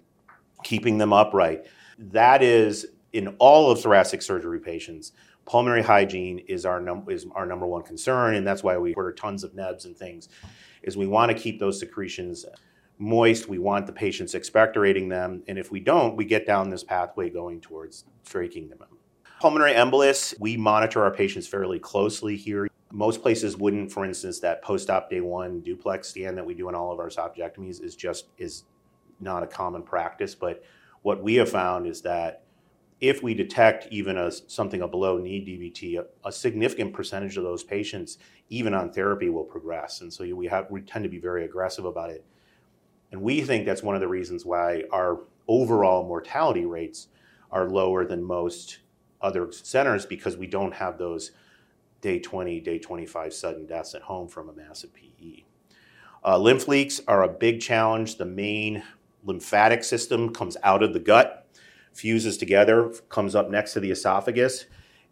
keeping 0.65 0.99
them 0.99 1.13
upright. 1.13 1.67
That 1.99 2.43
is, 2.43 2.87
in 3.13 3.29
all 3.39 3.71
of 3.71 3.81
thoracic 3.81 4.23
surgery 4.23 4.61
patients, 4.61 5.13
pulmonary 5.45 5.83
hygiene 5.83 6.39
is 6.49 6.65
our, 6.65 6.81
num- 6.81 7.07
is 7.09 7.27
our 7.35 7.47
number 7.47 7.67
one 7.67 7.83
concern, 7.83 8.35
and 8.35 8.47
that's 8.47 8.63
why 8.63 8.79
we 8.79 8.95
order 8.95 9.13
tons 9.13 9.45
of 9.45 9.55
nebs 9.55 9.85
and 9.85 9.97
things, 9.97 10.29
is 10.83 10.97
we 10.97 11.07
want 11.07 11.31
to 11.31 11.39
keep 11.39 11.61
those 11.61 11.79
secretions 11.79 12.45
moist. 12.99 13.49
We 13.49 13.59
want 13.59 13.87
the 13.87 13.93
patients 13.93 14.35
expectorating 14.35 15.09
them, 15.09 15.43
and 15.49 15.59
if 15.59 15.71
we 15.71 15.81
don't, 15.81 16.17
we 16.17 16.25
get 16.25 16.47
down 16.47 16.71
this 16.71 16.85
pathway 16.85 17.31
going 17.31 17.61
towards 17.61 18.05
tracheing 18.25 18.69
them. 18.69 18.79
Pulmonary 19.41 19.73
embolus, 19.73 20.39
we 20.39 20.57
monitor 20.57 21.03
our 21.03 21.11
patients 21.11 21.49
fairly 21.49 21.79
closely 21.79 22.37
here. 22.37 22.69
Most 22.93 23.23
places 23.23 23.57
wouldn't, 23.57 23.91
for 23.91 24.05
instance, 24.05 24.39
that 24.41 24.63
post-op 24.63 25.11
day 25.11 25.21
one 25.21 25.61
duplex 25.61 26.09
scan 26.09 26.37
that 26.37 26.47
we 26.47 26.55
do 26.55 26.69
in 26.69 26.75
all 26.75 26.93
of 26.93 27.01
our 27.01 27.09
esophagectomies 27.09 27.83
is 27.83 27.97
just 27.97 28.27
is 28.39 28.65
not 29.19 29.43
a 29.43 29.47
common 29.47 29.83
practice. 29.83 30.35
But 30.35 30.63
what 31.03 31.23
we 31.23 31.37
have 31.37 31.49
found 31.49 31.87
is 31.87 32.03
that 32.03 32.45
if 33.01 33.21
we 33.21 33.35
detect 33.35 33.89
even 33.91 34.17
a, 34.17 34.31
something 34.31 34.81
a 34.81 34.87
below 34.87 35.19
knee 35.19 35.41
DVT, 35.41 35.99
a, 35.99 36.29
a, 36.29 36.31
significant 36.31 36.93
percentage 36.93 37.37
of 37.37 37.43
those 37.43 37.65
patients, 37.65 38.19
even 38.49 38.75
on 38.75 38.93
therapy, 38.93 39.29
will 39.29 39.43
progress. 39.43 40.03
And 40.03 40.13
so 40.13 40.25
we, 40.37 40.47
have, 40.47 40.71
we 40.71 40.83
tend 40.83 41.03
to 41.03 41.09
be 41.09 41.19
very 41.19 41.45
aggressive 41.45 41.85
about 41.85 42.11
it. 42.11 42.25
And 43.13 43.23
we 43.23 43.43
think 43.43 43.67
that's 43.67 43.83
one 43.83 43.95
of 43.95 44.01
the 44.01 44.09
reasons 44.09 44.45
why 44.45 44.85
our 44.91 45.21
overall 45.47 46.07
mortality 46.07 46.65
rates 46.65 47.09
are 47.51 47.69
lower 47.69 48.05
than 48.07 48.25
most 48.25 48.79
other 49.21 49.53
centers 49.53 50.07
because 50.07 50.37
we 50.37 50.47
don't 50.47 50.75
have 50.75 50.99
those 50.99 51.31
day 52.01 52.19
20, 52.19 52.61
day 52.61 52.79
25 52.79 53.33
sudden 53.33 53.67
deaths 53.67 53.95
at 53.95 54.03
home 54.03 54.29
from 54.29 54.49
a 54.49 54.53
massive 54.53 54.93
PE. 54.95 55.45
Uh, 56.25 56.39
lymph 56.39 56.67
leaks 56.67 57.01
are 57.07 57.23
a 57.23 57.29
big 57.29 57.61
challenge. 57.61 58.17
The 58.17 58.25
main 58.25 58.83
lymphatic 59.25 59.85
system 59.85 60.33
comes 60.33 60.57
out 60.63 60.83
of 60.83 60.93
the 60.93 61.01
gut 61.01 61.47
fuses 61.93 62.39
together, 62.39 62.93
comes 63.09 63.35
up 63.35 63.51
next 63.51 63.75
to 63.75 63.81
the 63.81 63.91
esophagus, 63.91 64.65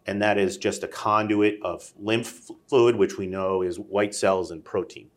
and 0.05 0.21
that 0.21 0.37
is 0.37 0.57
just 0.57 0.83
a 0.83 0.87
conduit 0.87 1.59
of 1.61 1.93
lymph 1.99 2.49
fluid, 2.67 2.95
which 2.95 3.17
we 3.17 3.27
know 3.27 3.61
is 3.61 3.79
white 3.79 4.15
cells 4.15 4.51
and 4.51 4.65
protein. 4.65 5.09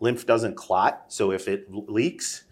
Lymph 0.00 0.26
doesn't 0.26 0.56
clot, 0.56 1.04
so 1.08 1.32
if 1.32 1.48
it 1.48 1.66
leaks, 1.70 2.44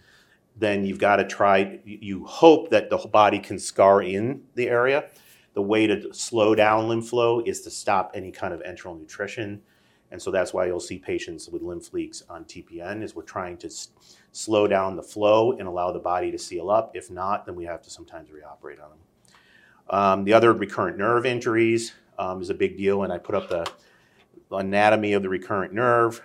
then 0.56 0.84
you've 0.84 0.98
got 0.98 1.16
to 1.16 1.26
try, 1.26 1.80
you 1.84 2.24
hope 2.24 2.70
that 2.70 2.90
the 2.90 2.98
body 2.98 3.38
can 3.38 3.58
scar 3.58 4.02
in 4.02 4.42
the 4.54 4.68
area. 4.68 5.10
The 5.54 5.62
way 5.62 5.86
to 5.86 6.12
slow 6.12 6.54
down 6.54 6.88
lymph 6.88 7.08
flow 7.08 7.40
is 7.40 7.60
to 7.62 7.70
stop 7.70 8.12
any 8.14 8.30
kind 8.30 8.54
of 8.54 8.60
enteral 8.62 8.98
nutrition. 8.98 9.62
And 10.10 10.20
so 10.22 10.30
that's 10.30 10.52
why 10.52 10.66
you'll 10.66 10.80
see 10.80 10.98
patients 10.98 11.48
with 11.48 11.62
lymph 11.62 11.92
leaks 11.92 12.22
on 12.28 12.44
TPN 12.44 13.02
is 13.02 13.14
we're 13.14 13.22
trying 13.22 13.56
to 13.58 13.70
slow 14.32 14.66
down 14.66 14.96
the 14.96 15.02
flow 15.02 15.52
and 15.52 15.66
allow 15.66 15.90
the 15.92 15.98
body 15.98 16.30
to 16.30 16.38
seal 16.38 16.70
up. 16.70 16.92
If 16.94 17.10
not, 17.10 17.46
then 17.46 17.56
we 17.56 17.64
have 17.64 17.82
to 17.82 17.90
sometimes 17.90 18.30
reoperate 18.30 18.82
on 18.82 18.90
them. 18.90 18.98
Um, 19.90 20.24
the 20.24 20.32
other 20.32 20.52
recurrent 20.52 20.98
nerve 20.98 21.26
injuries 21.26 21.92
um, 22.18 22.40
is 22.40 22.50
a 22.50 22.54
big 22.54 22.76
deal, 22.76 23.02
and 23.02 23.12
I 23.12 23.18
put 23.18 23.34
up 23.34 23.48
the 23.48 23.66
anatomy 24.50 25.12
of 25.12 25.22
the 25.22 25.28
recurrent 25.28 25.72
nerve. 25.72 26.22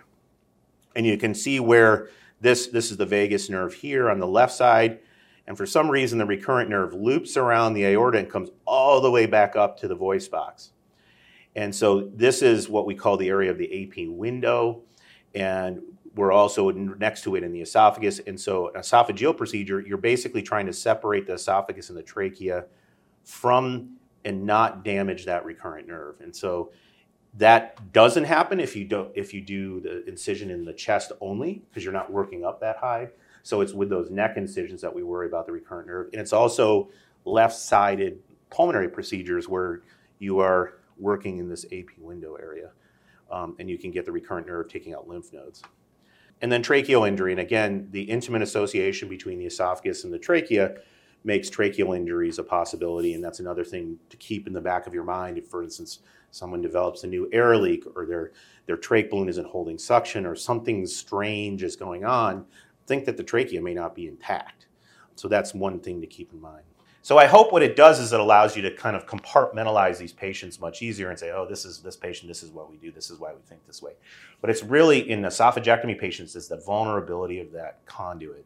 And 1.00 1.08
you 1.08 1.16
can 1.16 1.34
see 1.34 1.62
where 1.62 2.10
this, 2.42 2.68
this 2.68 2.92
is 2.92 2.98
the 2.98 3.06
vagus 3.06 3.50
nerve 3.50 3.74
here 3.74 4.10
on 4.10 4.20
the 4.20 4.28
left 4.28 4.52
side. 4.52 5.00
And 5.48 5.56
for 5.56 5.66
some 5.66 5.90
reason, 5.90 6.20
the 6.20 6.26
recurrent 6.26 6.70
nerve 6.70 6.94
loops 6.94 7.38
around 7.38 7.74
the 7.74 7.86
aorta 7.86 8.18
and 8.18 8.30
comes 8.30 8.50
all 8.66 9.00
the 9.00 9.10
way 9.10 9.26
back 9.26 9.56
up 9.56 9.80
to 9.80 9.88
the 9.88 9.96
voice 9.96 10.28
box. 10.28 10.72
And 11.56 11.74
so 11.74 12.02
this 12.02 12.42
is 12.42 12.68
what 12.68 12.86
we 12.86 12.96
call 12.96 13.16
the 13.16 13.30
area 13.30 13.50
of 13.50 13.58
the 13.58 13.82
AP 13.82 14.10
window. 14.10 14.82
And 15.34 15.84
we're 16.16 16.34
also 16.34 16.70
next 16.70 17.24
to 17.24 17.38
it 17.38 17.44
in 17.44 17.54
the 17.54 17.62
esophagus. 17.62 18.20
And 18.20 18.38
so, 18.38 18.68
an 18.68 18.82
esophageal 18.82 19.38
procedure, 19.38 19.80
you're 19.80 19.98
basically 19.98 20.42
trying 20.42 20.66
to 20.66 20.74
separate 20.74 21.28
the 21.28 21.36
esophagus 21.36 21.88
and 21.88 21.98
the 21.98 22.04
trachea 22.04 22.66
from 23.24 23.96
and 24.26 24.46
not 24.46 24.84
damage 24.84 25.24
that 25.28 25.46
recurrent 25.46 25.88
nerve. 25.88 26.20
And 26.20 26.36
so, 26.36 26.74
that 27.36 27.94
doesn't 27.94 28.24
happen 28.24 28.60
if 28.60 28.76
you 28.76 28.86
don't 28.86 29.12
if 29.16 29.34
you 29.34 29.42
do 29.42 29.80
the 29.82 30.06
incision 30.08 30.50
in 30.50 30.66
the 30.66 30.74
chest 30.74 31.12
only 31.22 31.62
because 31.70 31.84
you're 31.84 31.94
not 31.94 32.12
working 32.12 32.44
up 32.44 32.60
that 32.62 32.78
high. 32.78 33.10
So 33.44 33.62
it's 33.62 33.74
with 33.74 33.90
those 33.90 34.10
neck 34.10 34.36
incisions 34.38 34.82
that 34.82 34.94
we 34.94 35.04
worry 35.04 35.28
about 35.28 35.46
the 35.46 35.52
recurrent 35.52 35.88
nerve. 35.88 36.10
And 36.12 36.22
it's 36.22 36.34
also 36.34 36.90
left-sided 37.26 38.20
pulmonary 38.50 38.90
procedures 38.90 39.48
where 39.48 39.82
you 40.20 40.40
are 40.40 40.74
working 40.98 41.38
in 41.38 41.50
this 41.50 41.66
AP 41.72 41.98
window 42.00 42.36
area. 42.36 42.72
Um, 43.32 43.56
and 43.60 43.70
you 43.70 43.78
can 43.78 43.92
get 43.92 44.06
the 44.06 44.12
recurrent 44.12 44.48
nerve 44.48 44.68
taking 44.68 44.94
out 44.94 45.08
lymph 45.08 45.32
nodes. 45.32 45.62
And 46.42 46.52
then 46.52 46.64
tracheal 46.64 47.08
injury. 47.08 47.32
And 47.32 47.40
again, 47.40 47.88
the 47.92 48.04
intimate 48.04 48.42
association 48.42 49.08
between 49.08 49.40
the 49.40 49.46
esophagus 49.46 50.04
and 50.04 50.14
the 50.14 50.20
trachea 50.20 50.76
makes 51.24 51.50
tracheal 51.50 51.96
injuries 51.96 52.40
a 52.40 52.44
possibility. 52.44 53.14
And 53.14 53.24
that's 53.24 53.40
another 53.40 53.64
thing 53.64 54.00
to 54.10 54.18
keep 54.18 54.48
in 54.48 54.54
the 54.54 54.62
back 54.62 54.88
of 54.88 54.94
your 54.94 55.04
mind. 55.04 55.38
If, 55.38 55.48
for 55.48 55.64
instance, 55.64 56.00
someone 56.32 56.62
develops 56.62 57.04
a 57.04 57.08
new 57.08 57.30
air 57.32 57.58
leak 57.58 57.84
or 57.96 58.06
their, 58.06 58.32
their 58.66 58.78
trach 58.78 59.10
balloon 59.10 59.30
isn't 59.30 59.48
holding 59.48 59.78
suction 59.78 60.26
or 60.26 60.36
something 60.36 60.86
strange 60.86 61.64
is 61.64 61.76
going 61.76 62.06
on, 62.06 62.46
think 62.88 63.06
that 63.06 63.18
the 63.18 63.24
trachea 63.24 63.62
may 63.62 63.74
not 63.74 63.96
be 63.96 64.08
intact. 64.08 64.68
So 65.16 65.28
that's 65.28 65.54
one 65.54 65.80
thing 65.80 66.02
to 66.02 66.08
keep 66.08 66.32
in 66.34 66.42
mind. 66.42 66.64
So 67.02 67.18
I 67.18 67.26
hope 67.26 67.52
what 67.52 67.64
it 67.64 67.76
does 67.76 68.00
is 68.00 68.14
it 68.14 68.20
allows 68.20 68.56
you 68.56 68.62
to 68.64 68.72
kind 68.72 68.96
of 68.96 69.06
compartmentalize 69.06 69.98
these 69.98 70.12
patients 70.12 70.60
much 70.60 70.82
easier 70.82 71.10
and 71.10 71.18
say, 71.18 71.32
oh, 71.32 71.46
this 71.48 71.66
is 71.66 71.80
this 71.80 71.96
patient, 71.96 72.28
this 72.28 72.44
is 72.44 72.52
what 72.52 72.70
we 72.70 72.78
do, 72.78 72.92
this 72.92 73.10
is 73.10 73.20
why 73.20 73.32
we 73.32 73.40
think 73.48 73.66
this 73.66 73.82
way. 73.82 73.94
But 74.42 74.50
it's 74.50 74.64
really 74.64 75.10
in 75.10 75.22
esophagectomy 75.22 75.98
patients 75.98 76.36
is 76.36 76.48
the 76.48 76.58
vulnerability 76.58 77.40
of 77.40 77.52
that 77.54 77.86
conduit 77.86 78.46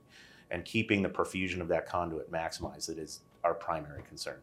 and 0.51 0.63
keeping 0.63 1.01
the 1.01 1.09
perfusion 1.09 1.61
of 1.61 1.67
that 1.69 1.87
conduit 1.87 2.31
maximized 2.31 2.85
that 2.87 2.99
is 2.99 3.21
our 3.43 3.53
primary 3.53 4.03
concern. 4.03 4.37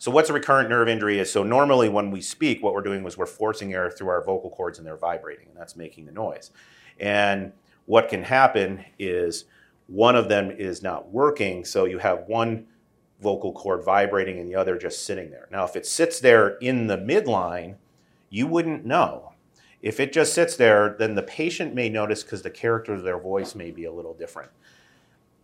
So 0.00 0.10
what's 0.10 0.30
a 0.30 0.32
recurrent 0.32 0.70
nerve 0.70 0.88
injury 0.88 1.18
is 1.18 1.30
so 1.30 1.42
normally 1.42 1.90
when 1.90 2.10
we 2.10 2.22
speak, 2.22 2.62
what 2.62 2.72
we're 2.72 2.80
doing 2.80 3.04
is 3.04 3.18
we're 3.18 3.26
forcing 3.26 3.74
air 3.74 3.90
through 3.90 4.08
our 4.08 4.24
vocal 4.24 4.48
cords 4.48 4.78
and 4.78 4.86
they're 4.86 4.96
vibrating, 4.96 5.48
and 5.48 5.56
that's 5.58 5.76
making 5.76 6.06
the 6.06 6.12
noise. 6.12 6.52
And 6.98 7.52
what 7.84 8.08
can 8.08 8.22
happen 8.22 8.82
is 8.98 9.44
one 9.88 10.16
of 10.16 10.30
them 10.30 10.50
is 10.52 10.82
not 10.82 11.10
working, 11.10 11.66
so 11.66 11.84
you 11.84 11.98
have 11.98 12.24
one 12.28 12.66
vocal 13.20 13.52
cord 13.52 13.84
vibrating 13.84 14.38
and 14.38 14.48
the 14.48 14.54
other 14.54 14.78
just 14.78 15.04
sitting 15.04 15.30
there. 15.30 15.48
Now, 15.52 15.66
if 15.66 15.76
it 15.76 15.84
sits 15.84 16.18
there 16.18 16.56
in 16.62 16.86
the 16.86 16.96
midline, 16.96 17.74
you 18.30 18.46
wouldn't 18.46 18.86
know. 18.86 19.34
If 19.82 20.00
it 20.00 20.14
just 20.14 20.32
sits 20.32 20.56
there, 20.56 20.96
then 20.98 21.14
the 21.14 21.22
patient 21.22 21.74
may 21.74 21.90
notice 21.90 22.22
because 22.22 22.40
the 22.40 22.48
character 22.48 22.94
of 22.94 23.02
their 23.02 23.18
voice 23.18 23.54
may 23.54 23.70
be 23.70 23.84
a 23.84 23.92
little 23.92 24.14
different. 24.14 24.50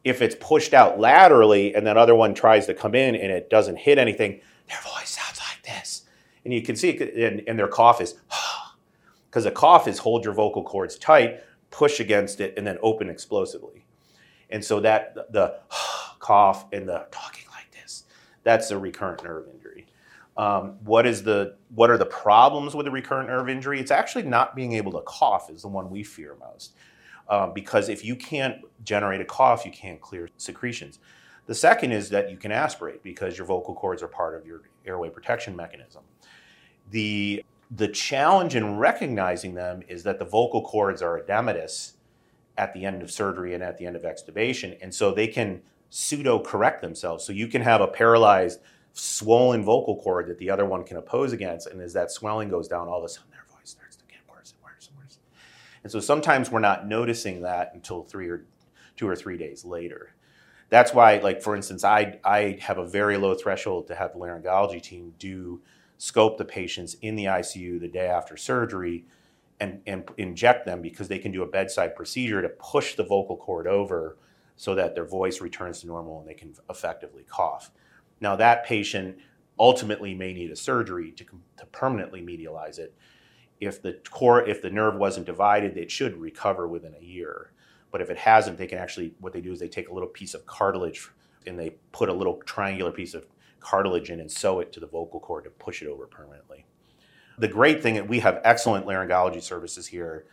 If 0.06 0.22
it's 0.22 0.36
pushed 0.38 0.72
out 0.72 1.00
laterally 1.00 1.74
and 1.74 1.84
that 1.88 1.96
other 1.96 2.14
one 2.14 2.32
tries 2.32 2.66
to 2.66 2.74
come 2.74 2.94
in 2.94 3.16
and 3.16 3.32
it 3.32 3.50
doesn't 3.50 3.74
hit 3.74 3.98
anything, 3.98 4.40
their 4.68 4.78
voice 4.80 5.10
sounds 5.10 5.40
like 5.40 5.64
this. 5.64 6.02
And 6.44 6.54
you 6.54 6.62
can 6.62 6.76
see, 6.76 6.90
it, 6.90 7.44
and, 7.48 7.58
their 7.58 7.66
cough 7.66 8.00
is, 8.00 8.14
because 9.28 9.46
a 9.46 9.50
cough 9.50 9.88
is 9.88 9.98
hold 9.98 10.24
your 10.24 10.32
vocal 10.32 10.62
cords 10.62 10.96
tight, 10.96 11.40
push 11.72 11.98
against 11.98 12.40
it, 12.40 12.54
and 12.56 12.64
then 12.64 12.78
open 12.82 13.10
explosively. 13.10 13.84
And 14.48 14.64
so 14.64 14.78
that 14.78 15.16
the 15.32 15.58
cough 16.20 16.66
and 16.72 16.88
the 16.88 17.08
talking 17.10 17.46
like 17.50 17.72
this, 17.72 18.04
that's 18.44 18.70
a 18.70 18.78
recurrent 18.78 19.24
nerve 19.24 19.48
injury. 19.52 19.88
Um, 20.36 20.76
what 20.84 21.04
is 21.04 21.24
the 21.24 21.56
what 21.74 21.90
are 21.90 21.98
the 21.98 22.06
problems 22.06 22.76
with 22.76 22.86
a 22.86 22.92
recurrent 22.92 23.28
nerve 23.28 23.48
injury? 23.48 23.80
It's 23.80 23.90
actually 23.90 24.22
not 24.22 24.54
being 24.54 24.74
able 24.74 24.92
to 24.92 25.00
cough 25.00 25.50
is 25.50 25.62
the 25.62 25.68
one 25.68 25.90
we 25.90 26.04
fear 26.04 26.36
most, 26.38 26.74
um, 27.28 27.52
because 27.52 27.88
if 27.88 28.04
you 28.04 28.16
can't 28.16 28.58
generate 28.84 29.20
a 29.20 29.24
cough, 29.24 29.64
you 29.64 29.72
can't 29.72 30.00
clear 30.00 30.28
secretions. 30.36 30.98
The 31.46 31.54
second 31.54 31.92
is 31.92 32.10
that 32.10 32.30
you 32.30 32.36
can 32.36 32.52
aspirate 32.52 33.02
because 33.02 33.38
your 33.38 33.46
vocal 33.46 33.74
cords 33.74 34.02
are 34.02 34.08
part 34.08 34.34
of 34.34 34.46
your 34.46 34.62
airway 34.84 35.10
protection 35.10 35.54
mechanism. 35.56 36.02
The 36.90 37.44
the 37.72 37.88
challenge 37.88 38.54
in 38.54 38.78
recognizing 38.78 39.54
them 39.54 39.82
is 39.88 40.04
that 40.04 40.20
the 40.20 40.24
vocal 40.24 40.62
cords 40.62 41.02
are 41.02 41.20
edematous 41.20 41.94
at 42.56 42.72
the 42.72 42.84
end 42.84 43.02
of 43.02 43.10
surgery 43.10 43.54
and 43.54 43.62
at 43.62 43.76
the 43.76 43.86
end 43.86 43.96
of 43.96 44.02
extubation, 44.02 44.78
and 44.80 44.94
so 44.94 45.12
they 45.12 45.26
can 45.26 45.62
pseudo 45.90 46.38
correct 46.38 46.80
themselves. 46.80 47.24
So 47.24 47.32
you 47.32 47.48
can 47.48 47.62
have 47.62 47.80
a 47.80 47.88
paralyzed, 47.88 48.60
swollen 48.92 49.64
vocal 49.64 50.00
cord 50.00 50.28
that 50.28 50.38
the 50.38 50.48
other 50.48 50.64
one 50.64 50.84
can 50.84 50.96
oppose 50.96 51.32
against, 51.32 51.66
and 51.66 51.80
as 51.80 51.92
that 51.94 52.10
swelling 52.12 52.48
goes 52.48 52.68
down, 52.68 52.86
all 52.88 52.98
of 52.98 53.04
a 53.04 53.08
sudden 53.08 53.30
their 53.30 53.44
voice 53.48 53.70
starts 53.70 53.96
to 53.96 54.06
And 55.86 55.92
so 55.92 56.00
sometimes 56.00 56.50
we're 56.50 56.58
not 56.58 56.88
noticing 56.88 57.42
that 57.42 57.70
until 57.72 58.02
three 58.02 58.28
or 58.28 58.44
two 58.96 59.06
or 59.06 59.14
three 59.14 59.38
days 59.38 59.64
later. 59.64 60.16
That's 60.68 60.92
why, 60.92 61.18
like 61.18 61.40
for 61.40 61.54
instance, 61.54 61.84
I 61.84 62.18
I 62.24 62.58
have 62.60 62.78
a 62.78 62.84
very 62.84 63.16
low 63.16 63.36
threshold 63.36 63.86
to 63.86 63.94
have 63.94 64.12
the 64.12 64.18
laryngology 64.18 64.82
team 64.82 65.14
do 65.20 65.62
scope 65.96 66.38
the 66.38 66.44
patients 66.44 66.96
in 67.02 67.14
the 67.14 67.26
ICU 67.26 67.78
the 67.78 67.86
day 67.86 68.08
after 68.08 68.36
surgery 68.36 69.04
and, 69.60 69.80
and 69.86 70.10
inject 70.16 70.66
them 70.66 70.82
because 70.82 71.06
they 71.06 71.20
can 71.20 71.30
do 71.30 71.44
a 71.44 71.46
bedside 71.46 71.94
procedure 71.94 72.42
to 72.42 72.48
push 72.48 72.96
the 72.96 73.04
vocal 73.04 73.36
cord 73.36 73.68
over 73.68 74.18
so 74.56 74.74
that 74.74 74.96
their 74.96 75.06
voice 75.06 75.40
returns 75.40 75.82
to 75.82 75.86
normal 75.86 76.18
and 76.18 76.28
they 76.28 76.34
can 76.34 76.52
effectively 76.68 77.22
cough. 77.28 77.70
Now, 78.20 78.34
that 78.34 78.64
patient 78.64 79.18
ultimately 79.56 80.16
may 80.16 80.32
need 80.32 80.50
a 80.50 80.56
surgery 80.56 81.12
to, 81.12 81.24
to 81.58 81.66
permanently 81.66 82.22
medialize 82.22 82.80
it. 82.80 82.92
If 83.60 83.82
the 83.82 83.98
core, 84.10 84.46
if 84.46 84.62
the 84.62 84.70
nerve 84.70 84.96
wasn't 84.96 85.26
divided, 85.26 85.76
it 85.76 85.90
should 85.90 86.16
recover 86.16 86.68
within 86.68 86.94
a 86.94 87.04
year. 87.04 87.52
But 87.90 88.00
if 88.00 88.10
it 88.10 88.18
hasn't, 88.18 88.58
they 88.58 88.66
can 88.66 88.78
actually, 88.78 89.14
what 89.20 89.32
they 89.32 89.40
do 89.40 89.52
is 89.52 89.58
they 89.58 89.68
take 89.68 89.88
a 89.88 89.92
little 89.92 90.08
piece 90.08 90.34
of 90.34 90.44
cartilage 90.44 91.08
and 91.46 91.58
they 91.58 91.70
put 91.92 92.08
a 92.08 92.12
little 92.12 92.42
triangular 92.44 92.92
piece 92.92 93.14
of 93.14 93.26
cartilage 93.60 94.10
in 94.10 94.20
and 94.20 94.30
sew 94.30 94.60
it 94.60 94.72
to 94.72 94.80
the 94.80 94.86
vocal 94.86 95.20
cord 95.20 95.44
to 95.44 95.50
push 95.50 95.82
it 95.82 95.88
over 95.88 96.06
permanently. 96.06 96.66
The 97.38 97.48
great 97.48 97.82
thing 97.82 97.96
is 97.96 98.02
we 98.02 98.20
have 98.20 98.40
excellent 98.44 98.86
laryngology 98.86 99.42
services 99.42 99.86
here. 99.86 100.26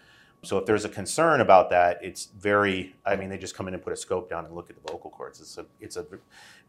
So 0.44 0.58
if 0.58 0.66
there's 0.66 0.86
a 0.86 0.90
concern 0.90 1.42
about 1.42 1.70
that, 1.70 2.00
it's 2.02 2.26
very. 2.38 2.96
I 3.06 3.16
mean, 3.16 3.30
they 3.30 3.38
just 3.38 3.56
come 3.56 3.68
in 3.68 3.74
and 3.74 3.82
put 3.82 3.94
a 3.94 3.96
scope 3.96 4.30
down 4.30 4.46
and 4.46 4.54
look 4.54 4.70
at 4.70 4.76
the 4.76 4.92
vocal 4.92 5.10
cords. 5.10 5.40
It's 5.40 5.58
a 5.58 5.66
it's 5.80 5.96
a 5.96 6.06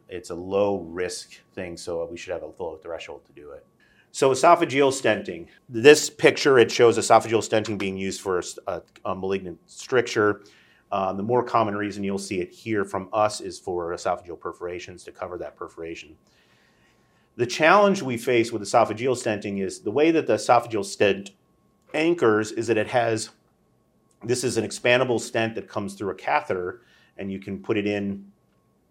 it's 0.09 0.31
a 0.31 0.35
low 0.35 0.81
risk 0.81 1.41
thing, 1.55 1.77
so 1.77 2.07
we 2.07 2.17
should 2.17 2.33
have 2.33 2.43
a 2.43 2.53
low 2.63 2.79
threshold 2.83 3.25
to 3.27 3.33
do 3.33 3.51
it. 3.51 3.67
So 4.15 4.31
esophageal 4.31 4.93
stenting. 4.93 5.49
This 5.69 6.09
picture 6.09 6.57
it 6.57 6.71
shows 6.71 6.99
esophageal 6.99 7.43
stenting 7.43 7.77
being 7.77 7.97
used 7.97 8.21
for 8.21 8.41
a, 8.69 8.81
a 9.05 9.13
malignant 9.13 9.59
stricture. 9.67 10.45
Um, 10.93 11.17
the 11.17 11.25
more 11.25 11.43
common 11.43 11.75
reason 11.75 12.05
you'll 12.05 12.19
see 12.19 12.41
it 12.41 12.53
here 12.53 12.85
from 12.85 13.09
us 13.13 13.41
is 13.41 13.59
for 13.59 13.93
esophageal 13.93 14.39
perforations 14.39 15.03
to 15.07 15.11
cover 15.11 15.37
that 15.39 15.57
perforation. 15.57 16.17
The 17.35 17.47
challenge 17.47 18.03
we 18.03 18.17
face 18.17 18.53
with 18.53 18.63
esophageal 18.63 19.17
stenting 19.17 19.61
is 19.61 19.81
the 19.81 19.91
way 19.91 20.13
that 20.13 20.29
the 20.29 20.35
esophageal 20.35 20.85
stent 20.85 21.33
anchors 21.93 22.53
is 22.53 22.69
that 22.69 22.79
it 22.79 22.87
has 22.87 23.31
this 24.23 24.45
is 24.45 24.57
an 24.57 24.65
expandable 24.65 25.19
stent 25.19 25.57
that 25.57 25.69
comes 25.69 25.95
through 25.95 26.11
a 26.11 26.15
catheter 26.15 26.83
and 27.19 27.33
you 27.33 27.41
can 27.41 27.61
put 27.61 27.77
it 27.77 27.85
in 27.89 28.31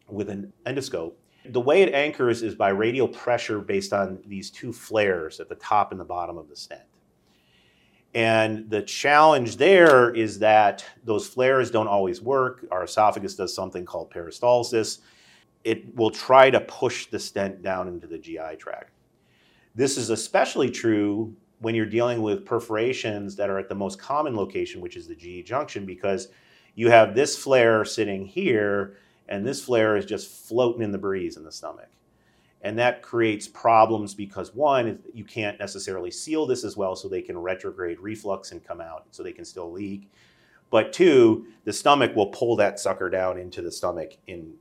with 0.10 0.30
an 0.30 0.52
endoscope. 0.66 1.14
The 1.46 1.60
way 1.60 1.82
it 1.82 1.94
anchors 1.94 2.42
is 2.42 2.56
by 2.56 2.70
radial 2.70 3.08
pressure 3.08 3.60
based 3.60 3.94
on 3.94 4.20
these 4.26 4.50
two 4.50 4.72
flares 4.72 5.40
at 5.40 5.50
the 5.50 5.56
top 5.56 5.92
and 5.92 6.00
the 6.00 6.06
bottom 6.06 6.38
of 6.38 6.50
the 6.50 6.56
stent. 6.56 6.84
And 8.14 8.70
the 8.70 8.82
challenge 8.84 9.58
there 9.58 10.14
is 10.14 10.40
that 10.40 10.86
those 11.04 11.28
flares 11.28 11.72
don't 11.72 11.88
always 11.88 12.22
work. 12.22 12.66
Our 12.72 12.84
esophagus 12.84 13.36
does 13.36 13.54
something 13.54 13.86
called 13.86 14.12
peristalsis, 14.12 15.00
it 15.64 15.96
will 15.96 16.12
try 16.12 16.50
to 16.50 16.60
push 16.60 17.08
the 17.08 17.20
stent 17.20 17.62
down 17.62 17.88
into 17.88 18.06
the 18.06 18.18
GI 18.18 18.58
tract. 18.58 18.92
This 19.76 19.98
is 19.98 20.10
especially 20.10 20.70
true 20.70 21.36
when 21.60 21.74
you're 21.74 21.86
dealing 21.86 22.22
with 22.22 22.46
perforations 22.46 23.36
that 23.38 23.50
are 23.50 23.58
at 23.58 23.70
the 23.70 23.76
most 23.76 23.98
common 23.98 24.36
location, 24.36 24.82
which 24.82 24.98
is 24.98 25.08
the 25.08 25.16
GE 25.16 25.48
junction, 25.48 25.86
because 25.86 26.28
you 26.76 26.90
have 26.90 27.16
this 27.16 27.38
flare 27.38 27.86
sitting 27.86 28.26
here, 28.26 28.98
and 29.28 29.46
this 29.46 29.64
flare 29.64 29.96
is 29.96 30.06
just 30.06 30.48
floating 30.48 30.82
in 30.82 30.92
the 30.92 30.98
breeze 30.98 31.38
in 31.38 31.44
the 31.44 31.52
stomach. 31.52 31.90
And 32.62 32.80
that 32.80 33.02
creates 33.02 33.48
problems 33.48 34.14
because 34.16 34.56
one, 34.56 35.00
you 35.14 35.26
can't 35.26 35.60
necessarily 35.60 36.12
seal 36.12 36.46
this 36.46 36.64
as 36.64 36.78
well, 36.78 36.96
so 36.96 37.08
they 37.08 37.22
can 37.22 37.38
retrograde 37.38 38.00
reflux 38.00 38.52
and 38.52 38.64
come 38.64 38.80
out, 38.80 39.06
so 39.12 39.22
they 39.22 39.34
can 39.34 39.46
still 39.46 39.72
leak. 39.72 40.10
But 40.70 40.94
two, 40.94 41.48
the 41.66 41.74
stomach 41.74 42.16
will 42.16 42.28
pull 42.28 42.56
that 42.56 42.80
sucker 42.80 43.10
down 43.10 43.38
into 43.38 43.62
the 43.62 43.72
stomach 43.72 44.14
in 44.28 44.54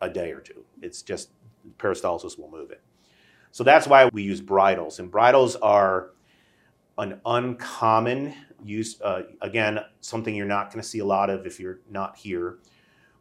a 0.00 0.08
day 0.08 0.32
or 0.32 0.40
two. 0.40 0.64
It's 0.80 1.02
just 1.02 1.30
peristalsis 1.78 2.38
will 2.38 2.50
move 2.50 2.70
it. 2.70 2.82
So 3.52 3.62
that's 3.62 3.86
why 3.86 4.08
we 4.12 4.22
use 4.22 4.40
bridles. 4.40 4.98
And 4.98 5.10
bridles 5.10 5.56
are 5.56 6.10
an 6.98 7.20
uncommon 7.26 8.34
use, 8.64 9.00
uh, 9.02 9.22
again, 9.42 9.80
something 10.00 10.34
you're 10.34 10.46
not 10.46 10.72
going 10.72 10.82
to 10.82 10.88
see 10.88 11.00
a 11.00 11.04
lot 11.04 11.30
of 11.30 11.46
if 11.46 11.60
you're 11.60 11.80
not 11.90 12.16
here. 12.16 12.58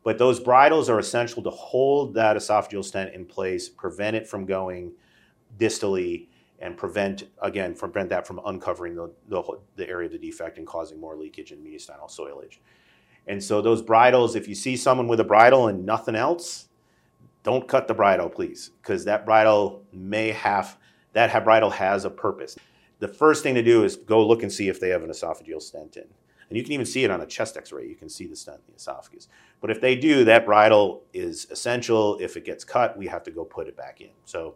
But 0.09 0.17
those 0.17 0.39
bridles 0.39 0.89
are 0.89 0.97
essential 0.97 1.43
to 1.43 1.51
hold 1.51 2.15
that 2.15 2.35
esophageal 2.35 2.83
stent 2.83 3.13
in 3.13 3.27
place, 3.27 3.69
prevent 3.69 4.15
it 4.15 4.27
from 4.27 4.43
going 4.43 4.93
distally, 5.59 6.29
and 6.57 6.75
prevent, 6.75 7.25
again, 7.43 7.75
prevent 7.75 8.09
that 8.09 8.25
from 8.25 8.41
uncovering 8.43 8.95
the, 8.95 9.11
the, 9.27 9.43
the 9.75 9.87
area 9.87 10.07
of 10.07 10.11
the 10.11 10.17
defect 10.17 10.57
and 10.57 10.65
causing 10.65 10.99
more 10.99 11.15
leakage 11.15 11.51
and 11.51 11.63
mediastinal 11.63 12.09
soilage. 12.09 12.57
And 13.27 13.43
so 13.43 13.61
those 13.61 13.83
bridles, 13.83 14.35
if 14.35 14.47
you 14.47 14.55
see 14.55 14.75
someone 14.75 15.07
with 15.07 15.19
a 15.19 15.23
bridle 15.23 15.67
and 15.67 15.85
nothing 15.85 16.15
else, 16.15 16.69
don't 17.43 17.67
cut 17.67 17.87
the 17.87 17.93
bridle, 17.93 18.29
please, 18.29 18.71
because 18.81 19.05
that 19.05 19.27
bridle 19.27 19.83
may 19.93 20.31
have 20.31 20.75
that 21.13 21.43
bridle 21.43 21.69
has 21.69 22.03
a 22.03 22.09
purpose. 22.09 22.57
The 22.97 23.07
first 23.07 23.43
thing 23.43 23.53
to 23.53 23.61
do 23.61 23.83
is 23.83 23.95
go 23.95 24.25
look 24.25 24.41
and 24.41 24.51
see 24.51 24.69
if 24.69 24.79
they 24.79 24.89
have 24.89 25.03
an 25.03 25.11
esophageal 25.11 25.61
stent 25.61 25.97
in. 25.97 26.07
And 26.49 26.57
you 26.57 26.63
can 26.63 26.73
even 26.73 26.85
see 26.85 27.03
it 27.03 27.11
on 27.11 27.21
a 27.21 27.25
chest 27.25 27.57
x-ray. 27.57 27.87
You 27.87 27.95
can 27.95 28.09
see 28.09 28.25
the 28.25 28.35
stent 28.35 28.61
in 28.67 28.73
the 28.73 28.77
esophagus. 28.77 29.27
But 29.61 29.69
if 29.69 29.79
they 29.81 29.95
do, 29.95 30.23
that 30.25 30.45
bridle 30.45 31.03
is 31.13 31.47
essential. 31.51 32.17
If 32.19 32.37
it 32.37 32.43
gets 32.45 32.63
cut, 32.63 32.97
we 32.97 33.07
have 33.07 33.23
to 33.23 33.31
go 33.31 33.45
put 33.45 33.67
it 33.67 33.77
back 33.77 34.01
in. 34.01 34.09
So 34.25 34.55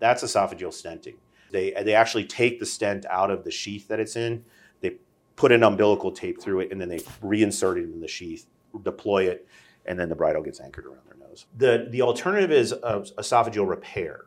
that's 0.00 0.24
esophageal 0.24 0.70
stenting. 0.70 1.16
They, 1.52 1.70
they 1.70 1.94
actually 1.94 2.24
take 2.24 2.58
the 2.58 2.66
stent 2.66 3.06
out 3.06 3.30
of 3.30 3.44
the 3.44 3.50
sheath 3.50 3.88
that 3.88 4.00
it's 4.00 4.16
in. 4.16 4.44
They 4.80 4.96
put 5.36 5.52
an 5.52 5.62
umbilical 5.62 6.10
tape 6.10 6.40
through 6.40 6.60
it, 6.60 6.72
and 6.72 6.80
then 6.80 6.88
they 6.88 6.98
reinsert 7.22 7.76
it 7.76 7.84
in 7.84 8.00
the 8.00 8.08
sheath, 8.08 8.46
deploy 8.82 9.24
it, 9.28 9.46
and 9.86 9.98
then 9.98 10.08
the 10.08 10.16
bridle 10.16 10.42
gets 10.42 10.60
anchored 10.60 10.86
around 10.86 11.06
their 11.06 11.28
nose. 11.28 11.46
The, 11.56 11.86
the 11.90 12.02
alternative 12.02 12.50
is 12.50 12.72
uh, 12.72 13.04
esophageal 13.18 13.68
repair 13.68 14.26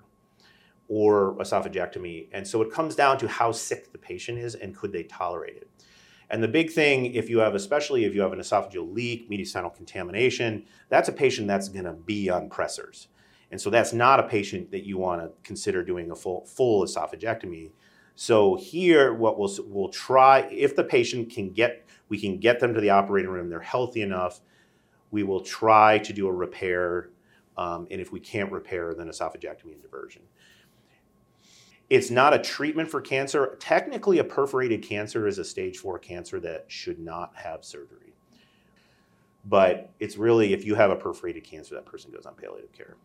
or 0.87 1.35
esophagectomy. 1.35 2.27
And 2.33 2.47
so 2.47 2.61
it 2.61 2.71
comes 2.71 2.95
down 2.95 3.17
to 3.19 3.27
how 3.27 3.51
sick 3.51 3.91
the 3.91 3.97
patient 3.97 4.37
is 4.37 4.55
and 4.55 4.75
could 4.75 4.91
they 4.91 5.03
tolerate 5.03 5.55
it. 5.55 5.69
And 6.33 6.41
the 6.41 6.47
big 6.47 6.71
thing, 6.71 7.13
if 7.13 7.29
you 7.29 7.37
have, 7.37 7.53
especially 7.53 8.05
if 8.05 8.15
you 8.15 8.21
have 8.21 8.33
an 8.33 8.39
esophageal 8.39 8.91
leak, 8.91 9.29
mediastinal 9.29 9.75
contamination, 9.75 10.65
that's 10.89 11.07
a 11.07 11.11
patient 11.11 11.47
that's 11.47 11.69
going 11.69 11.85
to 11.85 11.93
be 11.93 12.27
on 12.27 12.49
pressors. 12.49 13.05
And 13.51 13.61
so 13.61 13.69
that's 13.69 13.93
not 13.93 14.19
a 14.19 14.23
patient 14.23 14.71
that 14.71 14.83
you 14.83 14.97
want 14.97 15.21
to 15.21 15.29
consider 15.43 15.83
doing 15.83 16.09
a 16.09 16.15
full, 16.15 16.43
full 16.47 16.85
esophagectomy. 16.85 17.69
So 18.15 18.55
here, 18.55 19.13
what 19.13 19.37
we'll, 19.37 19.55
we'll 19.67 19.89
try, 19.89 20.39
if 20.51 20.75
the 20.75 20.83
patient 20.83 21.29
can 21.29 21.51
get, 21.51 21.85
we 22.09 22.19
can 22.19 22.39
get 22.39 22.59
them 22.59 22.73
to 22.73 22.81
the 22.81 22.89
operating 22.89 23.29
room, 23.29 23.51
they're 23.51 23.59
healthy 23.59 24.01
enough, 24.01 24.41
we 25.11 25.21
will 25.21 25.41
try 25.41 25.99
to 25.99 26.13
do 26.13 26.25
a 26.25 26.33
repair. 26.33 27.11
Um, 27.57 27.85
and 27.91 28.01
if 28.01 28.11
we 28.11 28.19
can't 28.19 28.51
repair, 28.51 28.95
then 28.95 29.07
esophagectomy 29.07 29.73
and 29.73 29.83
diversion. 29.83 30.23
It's 31.93 32.09
not 32.09 32.33
a 32.33 32.39
treatment 32.39 32.89
for 32.89 33.01
cancer. 33.01 33.55
Technically, 33.59 34.17
a 34.17 34.23
perforated 34.23 34.81
cancer 34.81 35.27
is 35.27 35.37
a 35.37 35.45
stage 35.45 35.77
four 35.77 35.99
cancer 35.99 36.39
that 36.39 36.65
should 36.67 36.97
not 36.97 37.33
have 37.35 37.63
surgery. 37.63 38.15
But 39.45 39.91
it's 39.99 40.17
really, 40.17 40.53
if 40.53 40.65
you 40.65 40.73
have 40.73 40.89
a 40.89 40.95
perforated 40.95 41.43
cancer, 41.43 41.75
that 41.75 41.85
person 41.85 42.09
goes 42.09 42.25
on 42.25 42.33
palliative 42.33 42.71
care. 42.73 42.95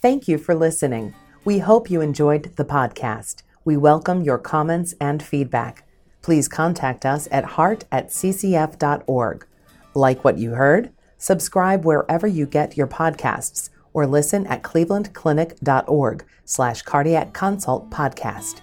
Thank 0.00 0.26
you 0.26 0.38
for 0.38 0.54
listening. 0.54 1.14
We 1.44 1.58
hope 1.58 1.90
you 1.90 2.00
enjoyed 2.00 2.56
the 2.56 2.64
podcast. 2.64 3.42
We 3.66 3.76
welcome 3.76 4.22
your 4.22 4.38
comments 4.38 4.94
and 4.98 5.22
feedback. 5.22 5.86
Please 6.22 6.48
contact 6.48 7.04
us 7.04 7.28
at 7.30 7.44
heart 7.44 7.84
at 7.92 8.08
ccf.org. 8.08 9.46
Like 9.92 10.24
what 10.24 10.38
you 10.38 10.52
heard? 10.52 10.92
Subscribe 11.18 11.84
wherever 11.84 12.26
you 12.26 12.46
get 12.46 12.74
your 12.74 12.86
podcasts 12.86 13.68
or 13.94 14.06
listen 14.06 14.46
at 14.48 14.62
clevelandclinic.org 14.62 16.24
slash 16.44 16.82
cardiac 16.82 17.32
consult 17.32 17.88
podcast. 17.88 18.60